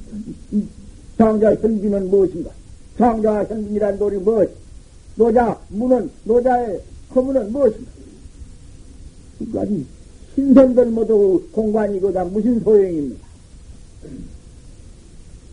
[0.53, 0.69] 음,
[1.17, 2.51] 장자 현빈은 무엇인가?
[3.01, 4.51] 장자 현빈이란 돌이 무엇?
[5.17, 6.83] 노자 문은 노자의
[7.15, 7.91] 허문은 무엇인가?
[9.39, 9.87] 그까지
[10.35, 13.27] 신선들 모두 공간이고 다 무슨 소용입니다.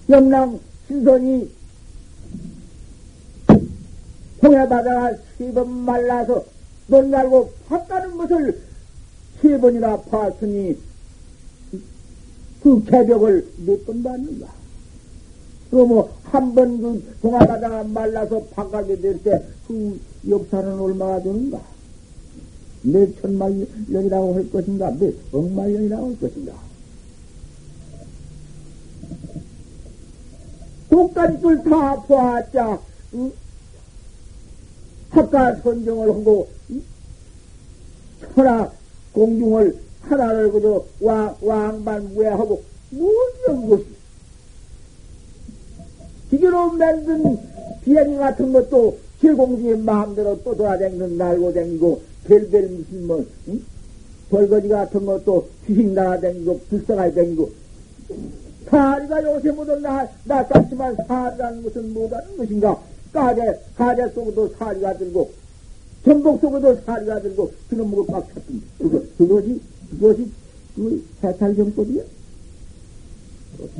[0.10, 1.50] 염랑 신선이
[4.44, 6.44] 홍해바다가 세번 말라서
[6.88, 8.62] 논 날고 팠다는 것을
[9.42, 10.78] 세 번이나 봤으니
[12.62, 14.57] 그 개벽을 몇번 봤는가?
[15.70, 20.00] 그뭐 한번 그 동화바다가 말라서 바가게 될 때 그
[20.30, 21.62] 역사는 얼마나 되는가?
[22.84, 24.92] 몇 천만 년이라고 할 것인가?
[24.92, 26.54] 몇 억만 년이라고 할 것인가?
[30.90, 32.80] 똑같은 다 보았자,
[33.16, 33.32] 응?
[35.10, 36.82] 학가 선정을 하고, 응?
[38.36, 38.72] 천하
[39.12, 43.97] 공중을 하나를 그저 왕, 왕만 외하고, 무슨 것이.
[46.30, 47.38] 기계로 만든
[47.84, 53.62] 비행기 같은 것도 실공주의 마음대로 또 돌아다니는 날고 다니고, 별별 무슨 뭐, 응?
[54.30, 57.52] 벌거지 같은 것도 휘식 날아다니고, 불쌍하게 다니고,
[58.70, 62.82] 사리가 요새 모두 나, 낯았지만 사리라는 것은 뭐라는 것인가?
[63.14, 63.42] 가재,
[63.76, 65.32] 가재 속에도 사리가 들고,
[66.04, 70.32] 전복 속에도 사리가 들고, 그놈 먹고 꽉 찼던, 그거, 그것이, 그것이,
[70.76, 72.04] 그 해탈 정법이야?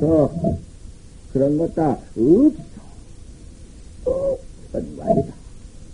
[0.00, 0.67] 없어.
[1.38, 2.52] 그런 것 다 없어.
[4.06, 4.36] 어,
[4.72, 5.34] 그건 말이다.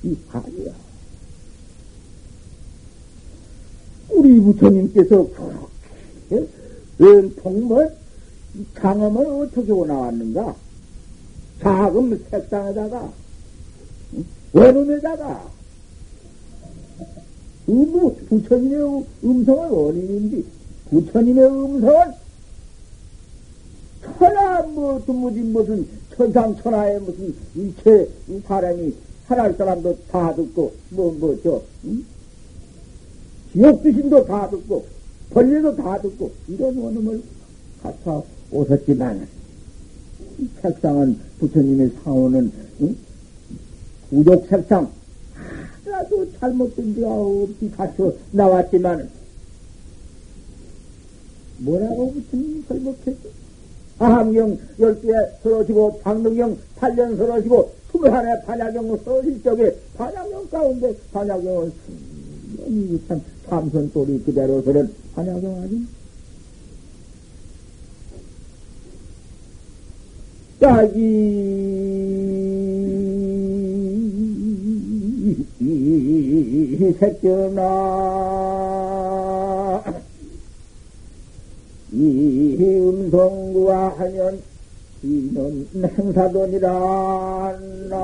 [0.04, 0.72] 이 아니야.
[4.08, 5.28] 우리 부처님께서
[6.30, 6.48] 그렇게
[6.98, 7.94] 은통을
[8.80, 10.56] 장엄을 어떻게 나왔는가?
[11.60, 13.12] 작은 색상에다가,
[14.52, 15.50] 원음에다가,
[17.66, 20.46] 뭐, 부처님의 음성은 원인인지,
[20.90, 22.23] 부처님의 음성은
[24.18, 28.08] 천하 뭐, 무지 무슨, 천상 천하에 무슨, 이체
[28.46, 28.94] 사람이,
[29.26, 32.04] 하나할 사람도 다 듣고, 뭐, 뭐, 저, 응?
[33.52, 34.84] 지옥 귀신도 다 듣고,
[35.30, 37.22] 벌레도 다 듣고, 이런 원음을
[37.82, 39.26] 갖다 오셨지만,
[40.60, 42.52] 색상은 부처님의 상호는,
[42.82, 42.96] 응?
[44.10, 44.90] 구독 색상,
[45.84, 49.08] 하나도 잘못된 데가 없이 갖춰 나왔지만,
[51.58, 53.43] 뭐라고 부처님이 설법했죠?
[53.98, 63.22] 아함경 열두에 서러지고, 장등경 팔년 서러지고, 스물하나에 반야경 서러질 적에, 반야경 가운데 반야경은 순전히 참,
[63.48, 65.86] 참선돌이 그대로서는 반야경 아니?
[70.58, 70.98] 딱이
[75.60, 77.62] 이 새끼나
[81.96, 84.42] 이 음성구와 하면
[85.04, 86.70] 이는 행사돈이라
[87.88, 87.96] 나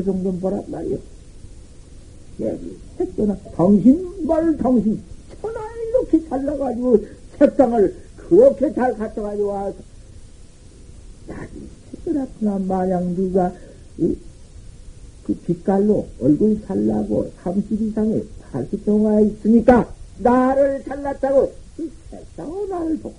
[0.00, 0.98] 이런 척사의 정도 보란 말이요.
[2.40, 5.00] 여기 택도나 당신 말 당신
[5.40, 7.04] 천하 이렇게 잘나가지고
[7.38, 9.76] 책상을 그렇게 잘 갖다가지고 와서
[11.28, 11.48] 야이
[11.92, 13.52] 택도나구나 마냥 누가
[13.98, 14.16] 이,
[15.24, 23.14] 그 빛깔로 얼굴 살라고 30 이상의 80 동화 있으니까 나를 잘났다고 이 책상을 나를 보고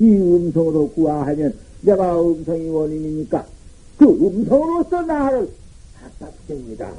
[0.00, 3.53] 이 음성으로 구하하면 내가 음성이 원인이니까
[3.98, 5.50] 그 음성으로서 나를
[6.18, 6.92] 붙입니다.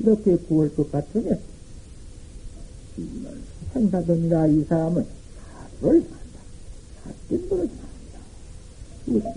[0.00, 1.40] 이렇게 구할 것 같으면
[2.96, 3.42] 이는
[3.72, 5.06] 생사돈이라 이 사람은
[5.80, 6.16] 사를 산다.
[7.04, 9.34] 사진도를 산다.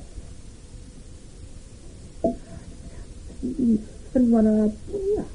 [3.44, 3.80] 이
[4.14, 5.26] 현관 하나뿐이야.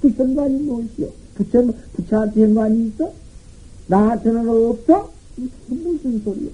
[0.00, 1.08] 그 현관이 무엇이요?
[1.34, 1.62] 부처,
[1.94, 3.12] 부처한테 현관이 있어?
[3.86, 5.12] 나한테는 없어?
[5.68, 6.50] 무슨 소리요?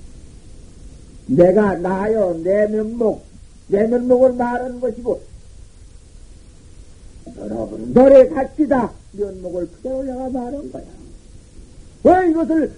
[1.27, 3.25] 내가 나요, 내 면목,
[3.69, 5.21] 내 면목을 말하는 것이고,
[7.39, 8.93] 여러분, 너의 가치다.
[9.12, 10.85] 면목을 그대로 내가 말한 거야.
[12.05, 12.73] 왜 이것을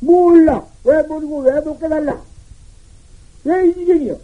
[0.00, 0.66] 몰라?
[0.84, 2.22] 왜 모르고 왜 못 깨달라?
[3.44, 4.18] 왜이 지경이요?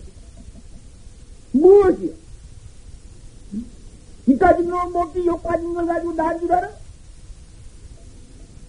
[1.53, 2.11] 무엇이요?
[4.27, 6.71] 이까지 너 먹기 욕받는 걸 가지고 난 줄 알아?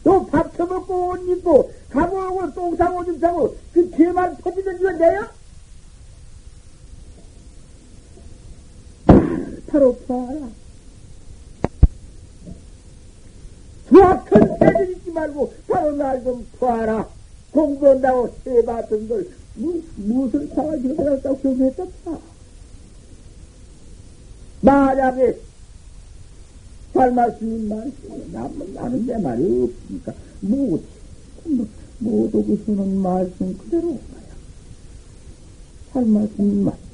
[0.03, 5.31] 또 밥 처먹고 옷 입고 가보고 똥 사고 오줌 사고 그 죄만 퍼지던 이건 내야?
[10.07, 10.49] 봐라.
[13.89, 17.07] 수학큰 패들 있지 말고 바로 날좀 봐라.
[17.51, 22.19] 공부한다고 해봤던 걸 무, 무슨 사가지고 해놨다고 경했다 봐.
[24.61, 25.39] 만약에
[27.15, 30.83] 말씀인 말씀, 나는, 나는 내 말이 없으니까, 못,
[31.99, 34.35] 못 오고서는 말씀 그대로 가야.
[35.93, 36.84] 할 말씀인 말씀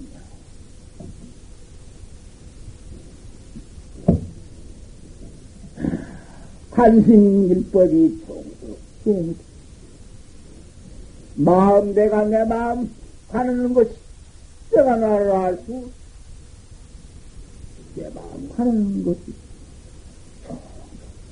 [6.81, 6.91] 이야.
[6.91, 8.21] 관심일법이
[9.03, 9.35] 종종,
[11.35, 12.89] 마음, 내가 내 마음
[13.29, 13.91] 가는 것이
[14.71, 15.89] 내가 나를 알 수,
[17.95, 19.19] 내 마음 가는 것이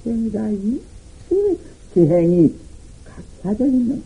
[0.06, 0.82] 행이다, 이
[1.94, 2.56] 재행이
[3.04, 4.04] 각사져 있는.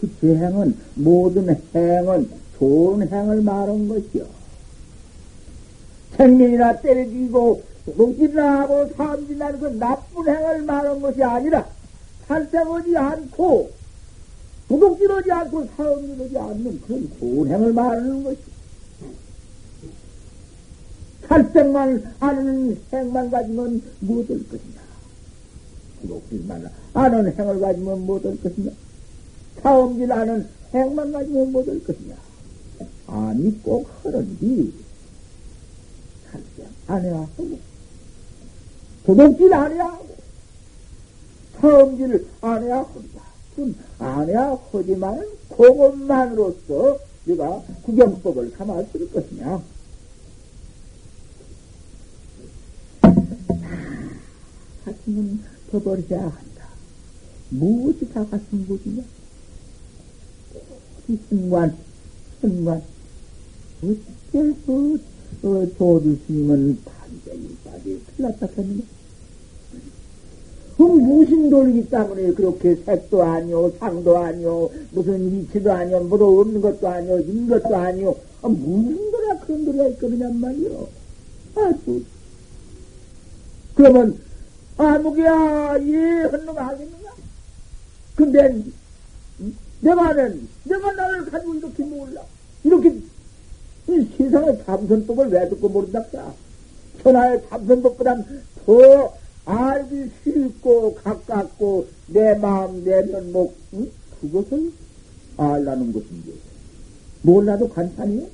[0.00, 4.26] 그 재행은, 모든 행은 좋은 행을 말한 것이요.
[6.16, 11.66] 생명이나 때려주고, 도둑질이나 하고 사람질이나 그 나쁜 행을 말한 것이 아니라,
[12.26, 13.70] 살생하지 않고,
[14.68, 18.38] 도둑질하지 않고 사람질하지 않는 그런 좋은 행을 말하는 것이.
[21.28, 24.80] 살생만 하는 행만 가지면 못될 것이냐.
[26.02, 28.70] 구독질만 아는 행을 가지면 못할 것이냐?
[29.62, 32.14] 사음질 아는 행만 가지면 못할 것이냐?
[33.06, 34.72] 아니, 꼭 하는디.
[36.30, 37.58] 살짝 안 해야 하고,
[39.06, 40.16] 도둑질 안 해야 하고,
[41.60, 43.22] 사음질 안 해야 한다.
[43.54, 49.62] 그럼 안 해야 하지만 그것만으로서 내가 구경법을 삼았을 것이냐?
[54.84, 56.68] 같으면 버버려야 한다.
[57.50, 59.04] 무엇이 다 같은 곳이냐?
[61.08, 61.76] 이 승관,
[62.40, 62.82] 승관.
[63.84, 64.00] 어째
[64.32, 65.00] 그,
[65.42, 68.95] 어, 도두 스님은 반대일까지 틀렸다 했느냐?
[71.06, 76.88] 그 무슨 돌이기 때문에 그렇게 색도 아니오, 상도 아니오, 무슨 위치도 아니오, 뭐도 없는 것도
[76.88, 78.16] 아니오, 있는 것도 아니오.
[78.42, 80.88] 아, 무슨 돌이야, 그런 돌이가 있거든요, 말이요.
[81.54, 82.02] 아주.
[83.76, 84.18] 그러면
[84.76, 87.14] 아무개야, 예, 헌놈 하겠는가?
[88.16, 88.64] 근데,
[89.80, 92.20] 내가는, 내가 나를 가지고 이렇게 몰라.
[92.64, 93.00] 이렇게,
[93.88, 96.04] 이 세상의 참선법을 왜 듣고 모른다,
[97.02, 98.16] 천하의 참선법보다
[98.66, 103.90] 더 알기 쉽고 가깝고, 내 마음, 내 면목, 응?
[104.20, 104.72] 그것을
[105.36, 106.34] 알라는 것인지.
[107.22, 108.26] 몰라도 간판이요?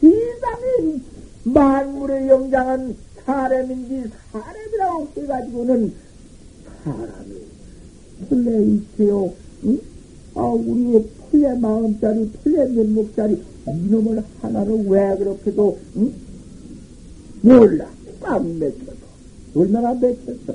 [0.00, 1.00] 세상에
[1.44, 5.92] 만물의 영장은 사람인지 사람이라고 해가지고는
[6.84, 7.34] 사람이
[8.28, 9.32] 본래 있어요.
[9.64, 9.80] 응?
[10.34, 16.14] 아, 우리의 본래 마음짜리, 본래 면목짜리, 이놈을 하나를 왜 그렇게도, 응?
[17.42, 17.99] 몰라.
[18.20, 19.10] 꽉 맺혀서.
[19.54, 20.54] 얼마나 맺혔어.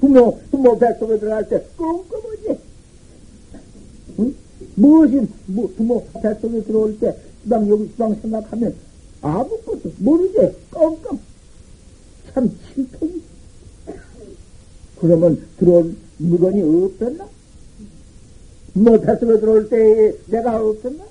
[0.00, 2.58] 부모, 부모 뱃속에 들어갈 때 꼼꼼하지.
[4.18, 4.34] 응?
[4.74, 8.74] 무엇이, 뭐, 부모 뱃속에 들어올 때, 수당, 여기 수당 생각하면
[9.20, 10.38] 아무것도 모르지.
[10.70, 11.18] 꼼꼼.
[12.32, 13.22] 참 칠통이.
[15.00, 17.28] 그러면 들어온 물건이 없었나?
[18.72, 21.04] 뭐 뱃속에 들어올 때 내가 없었나?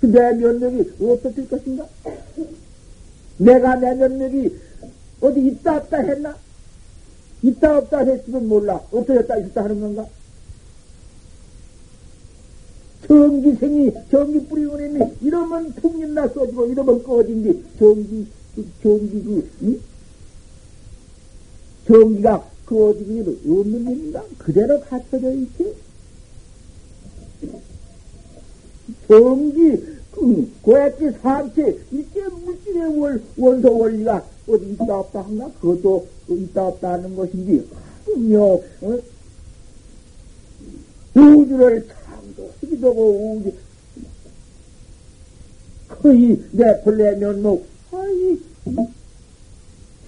[0.00, 1.88] 내 면목이 없었을 것인가?
[3.38, 4.56] 내가 내 면목이
[5.20, 6.36] 어디 있다 없다 했나?
[7.42, 8.80] 있다 없다 했으면 몰라.
[8.90, 10.06] 없어졌다 있었다 하는 건가?
[13.06, 19.80] 전기생이 전기 뿌리고 있니 이러면 풍림나 써지고 이러면 꺼진디 전기 그, 전기 그 응?
[21.86, 25.74] 전기가 꺼지기 없는 일인가 그대로 갖춰져 있지
[29.06, 29.93] 전기 그
[30.62, 37.16] 고액지 삼체 이게 물질의 월, 원소 원리가 어디 있다 없다 한가 그것도 있다 없다 하는
[37.16, 37.68] 것인지
[38.04, 38.98] 분명 어?
[41.14, 43.52] 우주를 창조하기도 하고 우주
[45.88, 48.38] 거의 내 본래 면목 아이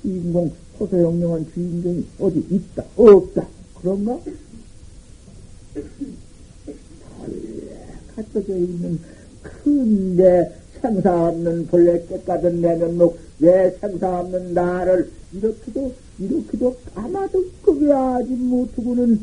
[0.02, 3.46] 주인공 소소영령한 주인공이 어디 있다 없다
[3.80, 4.18] 그런가?
[7.18, 8.98] 본래 갖춰져 있는
[9.66, 10.48] 큰내
[10.80, 18.32] 생사 없는 본래 깨끗한 내 면목 내 생사 없는 나를 이렇게도 이렇게도 아마도 그게 아직
[18.32, 19.20] 못하고는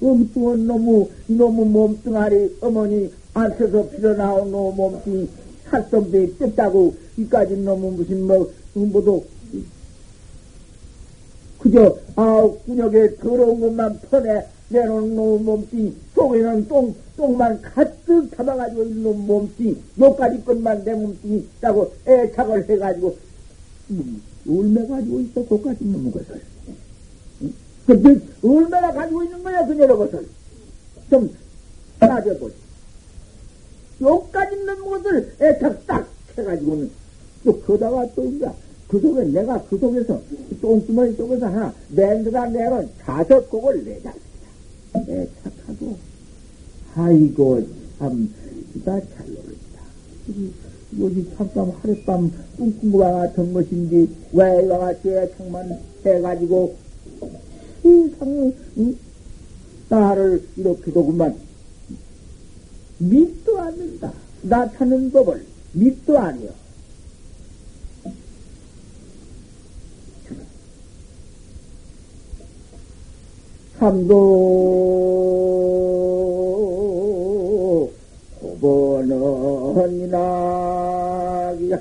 [0.00, 5.28] 엉뚱한 놈의 이놈의 몸뚱아리 어머니 안에서 피어나온 놈의 몸뚱이
[5.68, 9.24] 살점대에 뜯다고 이까지 놈은 무슨 뭐 뭐도
[11.58, 19.26] 그저 아홉 군역에 더러운 것만 퍼내 내놓은 놈의 몸뚱이 속에는 똥 똥만 가득 담아가지고 있는
[19.26, 23.16] 몸뚱이 요까지 것만 내 몸뚱이 있다고 애착을 해가지고
[23.90, 26.40] 음, 얼마 가지고 있어 그까지 놈의 것을
[27.86, 30.26] 그, 얼마나 가지고 있는 거야, 그녀의 것을.
[31.08, 31.34] 좀,
[31.98, 32.54] 따져보지.
[34.00, 36.08] 요까지 있는 것을 애착 딱
[36.38, 36.90] 해가지고는,
[37.44, 38.48] 또, 거다가 또, 이제,
[38.88, 40.20] 그 속에, 내가 그 속에서,
[40.60, 44.12] 똥주머니 속에서 하나, 맨드가 내는 자석곡을 내자.
[44.94, 45.98] 애착하고,
[46.94, 47.66] 아이고,
[47.98, 48.32] 참,
[48.72, 49.80] 기가 잘 놀았다.
[50.90, 56.76] 뭐지, 잠깐 하룻밤 꿈꾼과 같은 것인지, 왜 이와 같이 애착만 해가지고,
[57.82, 58.96] 세상에, 응?
[59.88, 61.36] 나를 이렇게도 그만
[62.98, 64.12] 믿도 않는다.
[64.42, 66.50] 나타는 법을 믿도 아니요.
[73.78, 76.09] 참도 호
[78.60, 81.78] 번은 이나기야.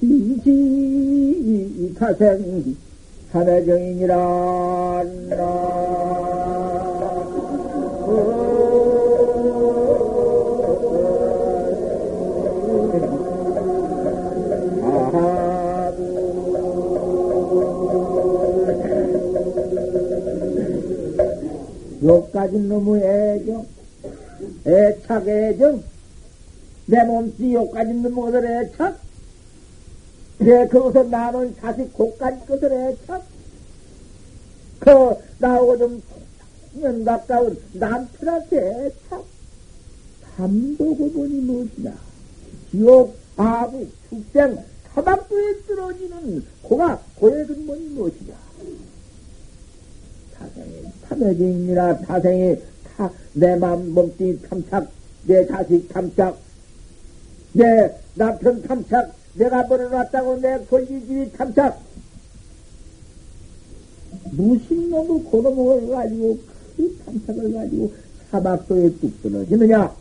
[0.00, 2.76] 진지 타생
[3.32, 5.04] 사내정이니라.
[22.04, 23.64] 요까지 너무 애정,
[24.66, 25.82] 애착 애정,
[26.86, 28.98] 내 몸뚱이 요까지 너무 것을 애착,
[30.38, 33.24] 내 거기서 나는 자식 고까지 것을 애착,
[34.80, 34.90] 그,
[35.38, 36.02] 나하고 좀,
[36.74, 39.24] 년 가까운 남편한테 애착,
[40.36, 41.94] 담도고 보니 무엇이냐.
[42.70, 44.58] 지옥, 아부, 축생,
[44.94, 48.34] 사막부에 떨어지는 고가, 고액은 뭐니 무엇이냐.
[50.38, 52.56] 타생이 탐해진이라 타생이
[52.96, 54.90] 타, 내 맘, 몸뚱이 탐착,
[55.26, 56.38] 내 자식 탐착,
[57.52, 57.64] 내
[58.14, 61.80] 남편 탐착, 내가 벌어놨다고 내 권리주의 탐착,
[64.32, 66.38] 무신놈의 고놈을 가지고
[66.76, 67.92] 그 탐착을 가지고
[68.30, 69.94] 사막도에 뚝 떨어지느냐?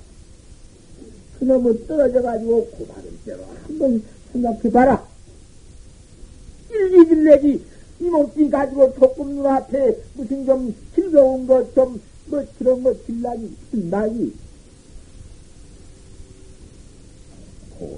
[1.39, 5.05] 그놈을 떨어져가지고 고마른 대로 한번 생각해봐라.
[6.71, 7.61] 일기질 내기
[7.99, 14.33] 이 몸뚱이 가지고 조금 눈앞에 무슨 좀 즐거운 것, 좀, 뭐, 그런 거 질라기, 질나기.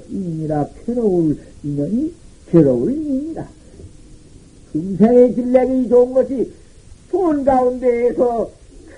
[0.10, 2.14] 인이라 괴로울 인연이
[2.48, 3.48] 괴로울 인이라.
[4.72, 6.52] 금생의 질렉이 좋은 것이
[7.12, 8.52] 좋은 가운데에서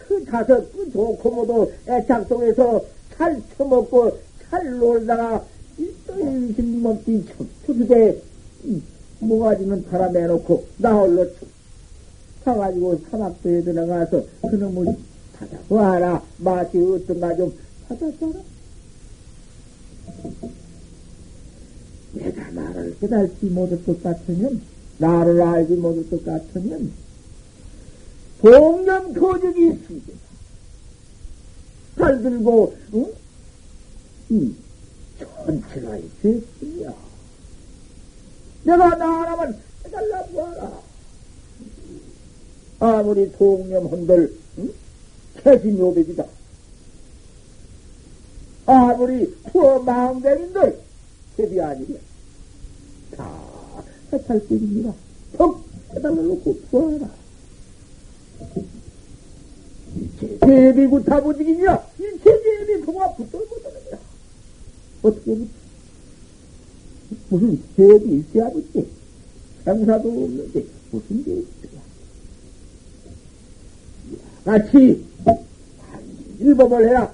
[0.07, 2.83] 그 다섯 그 좋고 모도 애착 속에서
[3.15, 4.17] 잘 처먹고
[4.49, 5.45] 잘 놀다가
[5.77, 8.21] 일도일 신몸띠 척추주대
[9.19, 11.27] 모가지는 바람에 놓고 나 홀로
[12.43, 14.95] 사가지고 사막도에 들어가서 그놈을
[15.39, 16.23] 찾아봐라.
[16.37, 17.57] 맛이 어떤가 좀
[17.87, 18.43] 찾아봐라.
[22.13, 24.61] 내가 나를 깨달지 못할 것 같으면,
[24.97, 26.91] 나를 알지 못할 것 같으면,
[28.41, 30.13] 동년 거적이 있습니다.
[31.95, 33.13] 팔 들고, 응?
[34.29, 34.53] 이
[35.19, 36.95] 전체가 있었으며,
[38.63, 40.81] 내가 나 하나만 해달라 보아라.
[42.79, 44.73] 아무리 동념 한들, 응?
[45.43, 46.25] 캐신 요백이다.
[48.65, 50.79] 아무리 푸어 망대인들,
[51.37, 51.99] 세비 아니랴.
[53.15, 54.93] 다 해탈길입니다.
[55.37, 55.63] 턱
[55.95, 57.09] 해달라 놓고 푸어라.
[60.41, 61.75] 제비 구타부직이냐?
[61.99, 63.99] 이 제비 그와 붙들 못하느냐?
[65.01, 65.47] 어떻게 붙
[67.29, 68.87] 무슨 제비 있어야 붙지?
[69.63, 71.81] 장사도 없는데 무슨 제비 있어야?
[74.45, 75.05] 같이
[76.47, 77.13] 일법을 해라.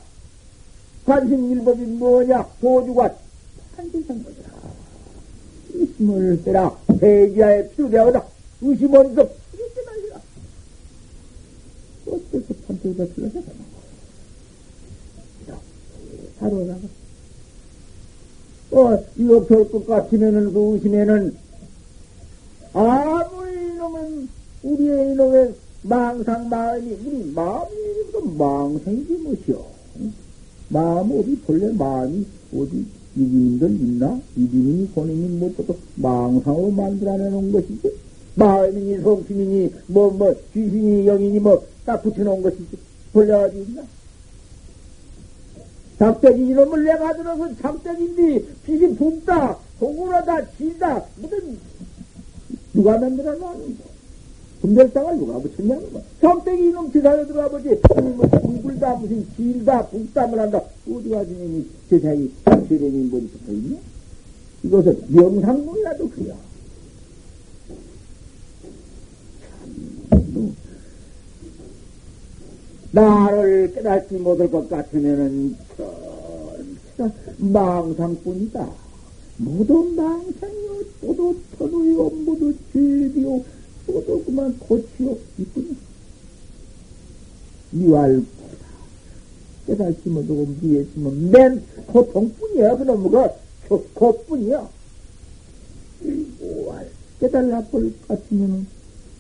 [1.05, 2.43] 관심 일법이 뭐냐?
[2.61, 3.15] 보주관
[3.75, 4.53] 판지상거다.
[5.73, 6.77] 의심을 해라.
[6.99, 8.23] 대지하에 필요되어다.
[8.61, 10.21] 의심 원섭 이렇게 말이라.
[12.07, 13.33] 어째서 가는 거야?
[16.39, 16.81] 바로 나가.
[18.71, 21.37] 어, 이렇게 할것 같으면은 그 의심에는
[22.73, 24.29] 아무리 이놈은
[24.63, 27.82] 우리의 이놈의 망상 마음이 우리 마음이 그
[28.23, 29.65] 망상이지 뭐시오.
[30.69, 34.19] 마음 어디 본래 마음이 어디 이기님들 있나?
[34.35, 37.93] 이기님이 본인이 뭐또 망상으로 만들어내놓은 것이지?
[38.35, 42.77] 마음이니 성심이니 뭐뭐 뭐, 귀신이 영이니 뭐 딱 붙여놓은 것이지?
[43.11, 43.83] 본래 어디 있나?
[45.99, 51.57] 작대기 이놈을 내가 들어서 작대기인데 빛이 붓다, 동그라다, 길다, 무슨
[52.73, 53.92] 누가 만들어 놨는 거?
[54.63, 56.01] 분별상을 누가 붙였냐는 거야.
[56.21, 57.81] 성땡이 이놈 제사에 들어가보지.
[58.15, 60.61] 뭐, 둥글다, 무슨 길다, 북담을 한다.
[60.89, 62.29] 어디 가서 이 제사에
[62.69, 63.77] 세례님 머리 붙어 있냐?
[64.63, 66.35] 이것은 명상문이라도 그래야.
[70.09, 70.55] 참,
[72.91, 75.57] 나를 깨닫지 못할 것 같으면은,
[76.95, 78.71] 전체가 망상뿐이다.
[79.39, 83.43] 모두 망상이요, 모두 터도요, 모두 죄비요,
[83.87, 85.75] 모두 그만 고치요, 이뿐이야.
[87.73, 88.23] 이왈보다
[89.67, 93.29] 깨닫지 못하고 미했으면 맨 고통뿐이야, 그놈의
[93.93, 94.69] 고뿐이야.
[96.01, 98.67] 이왈 깨달라 볼 같으면은,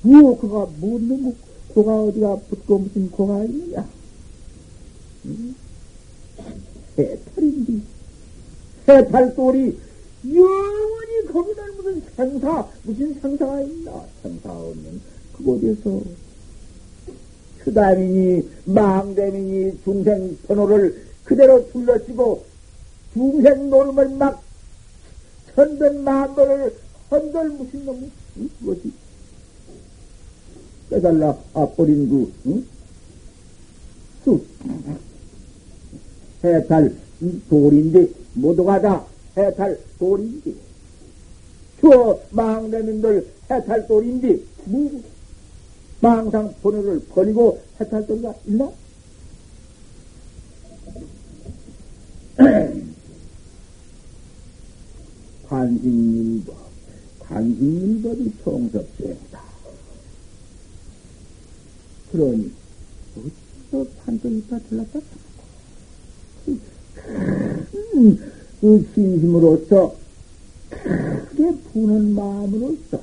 [0.01, 1.33] 뭐, 그가, 뭐, 너무,
[1.73, 3.89] 고가 어디가 붙고 무슨 고가 있느냐?
[5.25, 5.55] 응?
[6.97, 7.81] 해탈인데,
[8.87, 9.77] 해탈돌이
[10.25, 10.92] 영원히
[11.33, 14.05] 거기다 무슨 생사, 무슨 생사가 있나?
[14.21, 15.01] 생사 없는
[15.35, 16.01] 그곳에서
[17.63, 22.45] 휴담이니, 망대이니, 중생 번호를 그대로 둘러치고,
[23.13, 24.43] 중생 노름을 막,
[25.55, 26.75] 천변 만도를
[27.09, 28.49] 헌들 무슨 놈이, 응?
[28.59, 28.91] 그것이.
[30.89, 32.67] 빼달라, 아, 버린 그, 응?
[34.23, 34.45] 쑥.
[36.43, 36.95] 해탈,
[37.49, 39.05] 돌인데, 모두가 다
[39.35, 40.62] 해탈 돌인데.
[41.83, 45.03] 저 망대민들 해탈 돌인데, 뭐,
[45.99, 48.71] 망상 번호를 버리고 해탈 돌이가 있나?
[55.49, 56.55] 관심일법,
[57.19, 59.43] 관심일법이 총섭수행이다.
[62.13, 62.49] 그러니,
[63.17, 65.01] 어디서 판정이 다 틀렸다?
[68.61, 70.02] 그 진심으로서
[70.83, 73.01] 크게 부는 마음으로서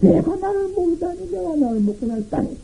[0.00, 2.56] 내가 나를 모르다니 내가 나를 못 깨달다니.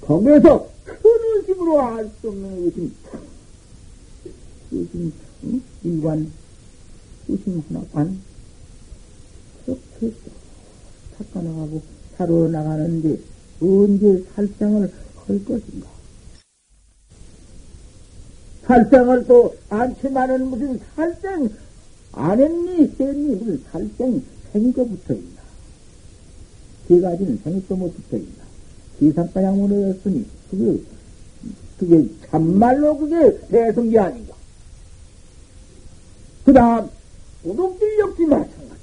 [0.00, 0.98] 거기에서 큰
[1.36, 2.94] 의심으로 알 수 없는 의심.
[4.72, 5.12] 의심
[5.44, 5.62] 응?
[5.84, 6.32] 일관
[7.28, 8.20] 의심 하나 반
[9.64, 10.12] 그렇게
[11.18, 11.82] 탁가나가고
[12.16, 13.18] 살아나가는데
[13.60, 14.92] 언제 살생을
[15.26, 15.88] 할 것인가?
[18.66, 21.48] 살생을 또 않지만은 무슨 살생
[22.12, 25.40] 안 했니 했니 무슨 살생 생이가 붙어 있나?
[26.88, 28.40] 세 가지는 생이도 못 붙어 있나?
[28.98, 30.80] 기상가량 문어였으니 그게
[31.78, 34.34] 그게 참말로 그게 대성기 아닌가?
[36.44, 36.88] 그 다음
[37.42, 38.80] 도둑질 역시 마찬가지.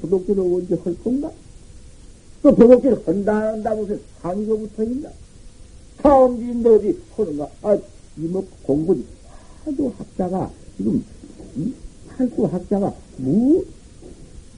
[0.00, 1.32] 도둑질을 언제 할 건가?
[2.42, 5.10] 또 도둑질 한다 한다 무슨 상의가 붙어 있나?
[6.02, 7.48] 사음지인데 어디 하는가?
[7.62, 7.78] 아
[8.18, 9.04] 이뭐 공부지
[9.64, 11.04] 하도 학자가 지금
[11.56, 11.74] 음?
[12.16, 13.64] 팔도 학자가 뭐,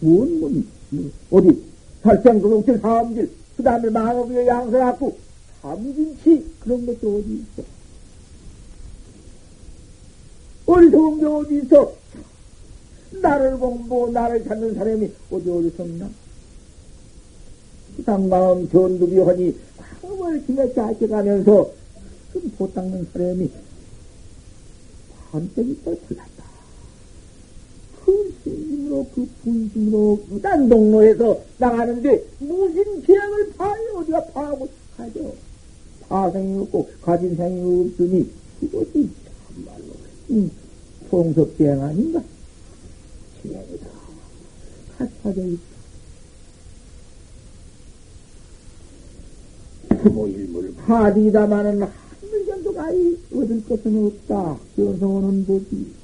[0.00, 0.50] 뭔, 뭐,
[0.90, 1.62] 뭐, 어디
[2.02, 5.18] 설생구동질 사음질, 그 다음에 마음을 양서갖고,
[5.62, 7.68] 삼진치, 그런 것도 어디 있어?
[10.66, 11.92] 어리석은 게 어디 있어?
[13.20, 16.08] 나를 공부, 나를 찾는 사람이 어디 어디서 없나?
[18.04, 19.58] 상마음 전두비 하니
[20.02, 21.72] 마음을 지며 짜져가면서
[22.32, 23.50] 흠포 닦는 사람이
[25.32, 26.27] 반짝이 떨어졌
[28.08, 28.48] 다.
[28.88, 33.98] 그그 분심으로, 딴 동로에서 나가는데 무슨 죄악을 봐요?
[33.98, 35.34] 어디가 파하고 가죠?
[36.08, 38.30] 파생이 없고 가진 생이 없으니
[38.62, 39.10] 이것이
[39.54, 39.84] 참말로
[40.30, 40.50] 음,
[41.10, 42.22] 통섭죄행 아닌가?
[43.42, 43.86] 죄악이다.
[44.98, 45.62] 가파져 있다.
[50.02, 54.58] 부모 일물 파디다마는 한물견도 아이 얻을 것은 없다.
[54.76, 55.97] 견성은 보지.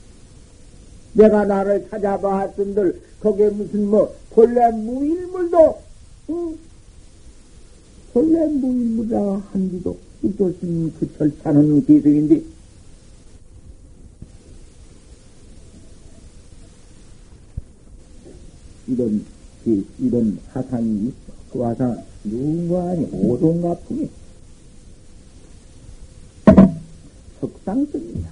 [1.15, 5.83] 내가 나를 찾아봤은들 거기에 무슨 뭐 본래 무일물도
[6.31, 6.59] 응?
[8.13, 12.43] 본래 무일물이라 한디도 이것은 그 절차는 기승인데
[18.87, 19.25] 이런
[19.99, 21.15] 이런 사상이 있어.
[21.53, 24.11] 그 화상 누가 아니 오동가풍이
[27.41, 28.25] 석상스입니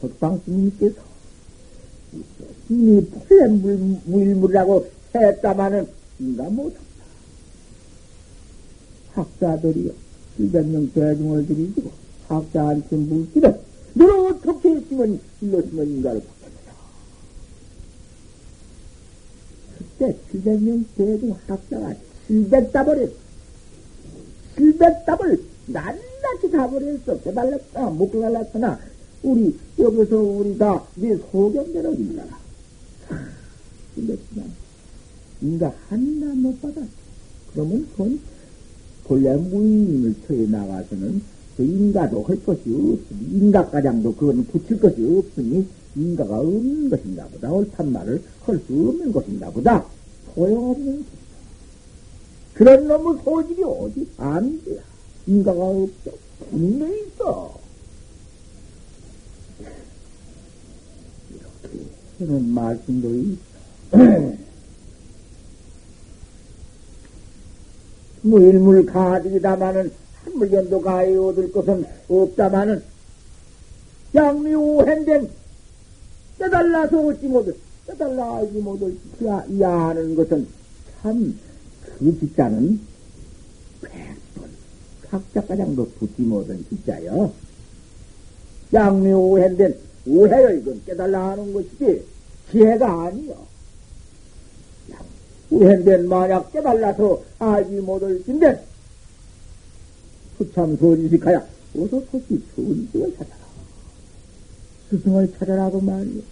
[0.00, 0.08] 다.
[0.08, 1.00] 석상스님께서
[2.68, 3.48] 이미 풀레
[4.04, 5.88] 무일물이라고 했다마는
[6.18, 6.80] 인가 못한다.
[9.14, 9.92] 학자들이요.
[10.38, 11.90] 700명 대중을 들이시고
[12.28, 13.60] 학자한테 묻기를
[13.94, 16.74] 너는 어떻게 했으면 일렀으면 인가를 받겠느냐.
[19.78, 21.94] 그때 700명 대중 학자가
[22.28, 23.14] 700답을 했어.
[24.56, 27.18] 700답을 낱낱이 답을 했어.
[27.22, 28.78] 깨달았다, 못 깨달았으나
[29.22, 32.38] 우리 여기서 우리 다네 소견대로 인가라.
[33.94, 34.52] 틀렸지만
[35.42, 36.86] 인가 하나 못 받았어.
[37.52, 38.20] 그러면 그건
[39.04, 41.22] 본래 무인을 처해 나가서는
[41.56, 47.92] 그 인가도 할 것이 없으니 인가가장도 그건 붙일 것이 없으니 인가가 없는 것인가 보다 옳단
[47.92, 49.84] 말을 할 수 없는 것인가 보다
[50.34, 51.16] 소용없는 것이다.
[52.54, 54.80] 그런 놈의 소질이 어디 안 돼야
[55.26, 56.10] 인가가 없어
[56.50, 57.58] 분명히 있어
[62.18, 64.36] 하는 말씀도 있어
[68.22, 69.92] 무일물 가득이다마는
[70.24, 72.82] 한 물견도 가해 얻을 것은 없다마는
[74.14, 75.30] 양미오행된
[76.38, 77.56] 깨달라서 얻지 못을
[77.86, 78.96] 깨달라 알지 못을
[79.48, 80.46] 이해하는 것은
[81.02, 82.80] 참그 직자는
[83.82, 84.50] 백번
[85.08, 87.32] 각자 가장도 붙지 못한 직자요.
[88.72, 92.04] 양미오행된 오해요 이건 깨달라 하는 것이지
[92.50, 93.46] 지혜가 아니요.
[95.50, 98.64] 우행된 만약 깨달라서 알지 못할 진데
[100.38, 101.44] 수참 선지식하야
[101.76, 103.46] 어서 토시 선지식을 찾아라.
[104.90, 106.22] 스승을 찾아라고 말이요.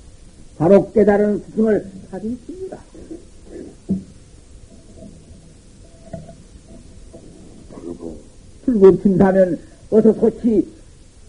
[0.56, 2.78] 바로 깨달은 스승을 찾으십니다.
[8.64, 9.58] 불금친다면
[9.90, 10.66] 어서 소치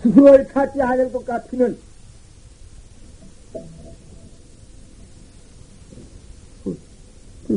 [0.02, 1.78] 스승을 찾지 않을 것 같으면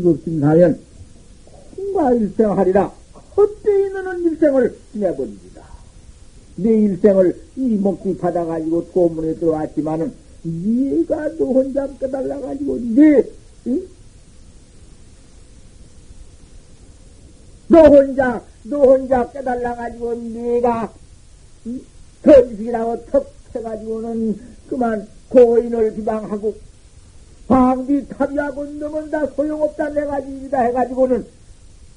[0.00, 0.80] 불급심하면
[1.76, 2.92] 콩과 일생하리라
[3.36, 5.64] 헛되이 있는 일생을 지내버립니다.
[6.56, 13.22] 내 일생을 이 목숨 받아가지고 고문에 들어왔지만은 네가 너 혼자 깨달아가지고 네
[13.66, 13.88] 응?
[17.68, 20.92] 너 혼자 너 혼자 깨달아가지고 네가
[21.66, 21.80] 응?
[22.22, 26.54] 거짓이라고 턱 해가지고는 그만 고인을 비방하고
[27.48, 31.26] 방비 탑이하고 놈은 다 소용없다 내가 지이다 해가지고는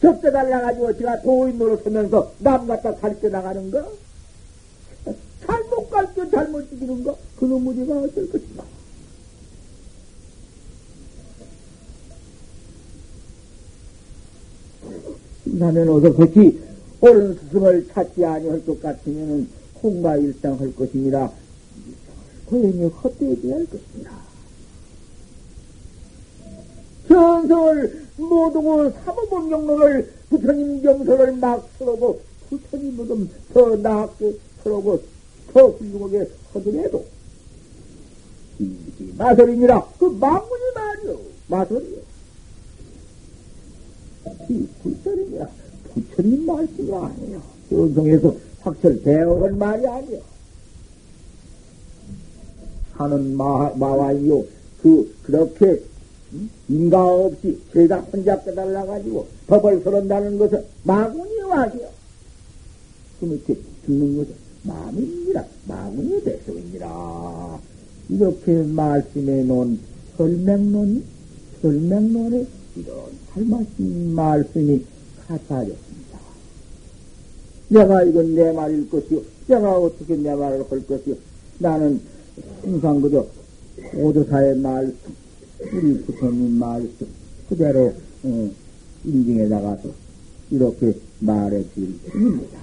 [0.01, 3.85] 적대 달라가지고 제가 도인 노릇하면서 남 갖다 가르쳐 나가는 거?
[5.45, 7.17] 잘못 가르쳐 잘못 죽이는 거?
[7.37, 8.63] 그놈 무지가 어쩔 것인가?
[15.43, 16.63] 나면 어서 그렇지
[17.01, 19.49] 옳은 스승을 찾지 아니할 것 같으면은
[19.83, 21.29] 홍가 일상 할 것이니라
[22.45, 24.20] 고연히 헛되어야 할 것이니라.
[27.11, 34.33] 정성을 모두고 사모본 경로를 부처님 경서를 막 서러고 부처님 모든 더 나게
[34.63, 35.01] 서러고
[35.53, 37.05] 더 훌륭하게 허드해도.
[38.59, 41.19] 이지 마설이니라 그 망문이 말이요.
[41.47, 41.97] 마설이요.
[44.49, 45.49] 이 불설이니라
[45.93, 50.21] 부처님 말씀이 아니에요 정성에서 확철 대어한 말이 아니에요
[52.93, 54.43] 하는 마, 마와이요.
[54.81, 55.81] 그 그렇게
[56.69, 61.89] 인가 없이 죄다 혼자 깨달아가지고 법을 서른다는 것은 마군이 와시오.
[63.19, 63.55] 그 밑에
[63.85, 67.59] 죽는 것은 마음이니라, 마군이 백성이니라.
[68.09, 69.79] 이렇게 말씀해 놓은
[70.17, 71.03] 설명론,
[71.61, 72.95] 설명론에 이런
[73.31, 74.85] 할말씀 말씀이
[75.27, 76.19] 갖다졌습니다.
[77.69, 79.21] 내가 이건 내 말일 것이요.
[79.47, 81.15] 내가 어떻게 내 말을 할 것이요.
[81.59, 82.01] 나는
[82.61, 83.25] 항상 그저
[83.95, 84.93] 오도사의 말씀,
[85.61, 87.07] 우리 부처님 말씀
[87.47, 87.93] 그대로
[88.23, 88.51] 어,
[89.05, 89.89] 인증해 나가서
[90.49, 92.59] 이렇게 말해 드릴 뿐입니다.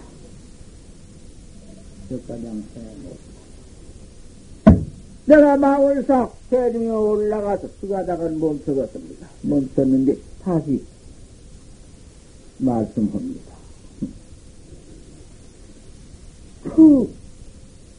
[2.11, 2.47] 여기까지
[5.27, 9.29] 내가 마을사 대중에 올라가서 수가다가 멈춰갔습니다.
[9.43, 10.83] 멈췄는데 다시
[12.57, 13.53] 말씀합니다.
[16.65, 17.11] 그,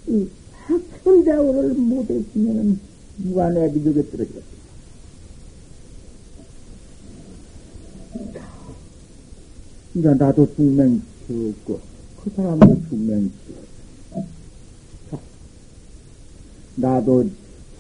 [0.08, 2.80] 이 학설대우를 못했으면
[3.18, 4.59] 무관의 비족에 떨어졌습
[9.96, 11.80] 이제 나도 죽면 지었고,
[12.24, 14.28] 그 사람도 죽면 지었어.
[15.10, 15.20] 자,
[16.76, 17.28] 나도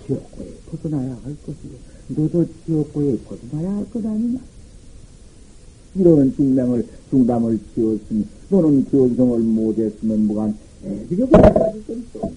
[0.05, 1.75] 지옥고에 벗어나야 할 것이고,
[2.07, 4.39] 너도 지옥고에 벗어나야 할 것 아니냐?
[5.95, 12.31] 이런 중명을, 중담을 지었으니, 너는 견성을 못했으면 무관 가지고 또.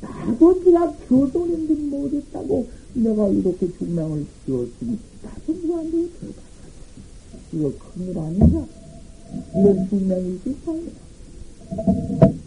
[0.00, 6.47] 나도 네가 교도인데 못했다고 내가 이렇게 중명을 지었으니, 나도 무관되게 들어가.
[7.52, 8.66] 이거 큰일 아닌가?
[9.54, 12.37] 이런 분명히 거예요.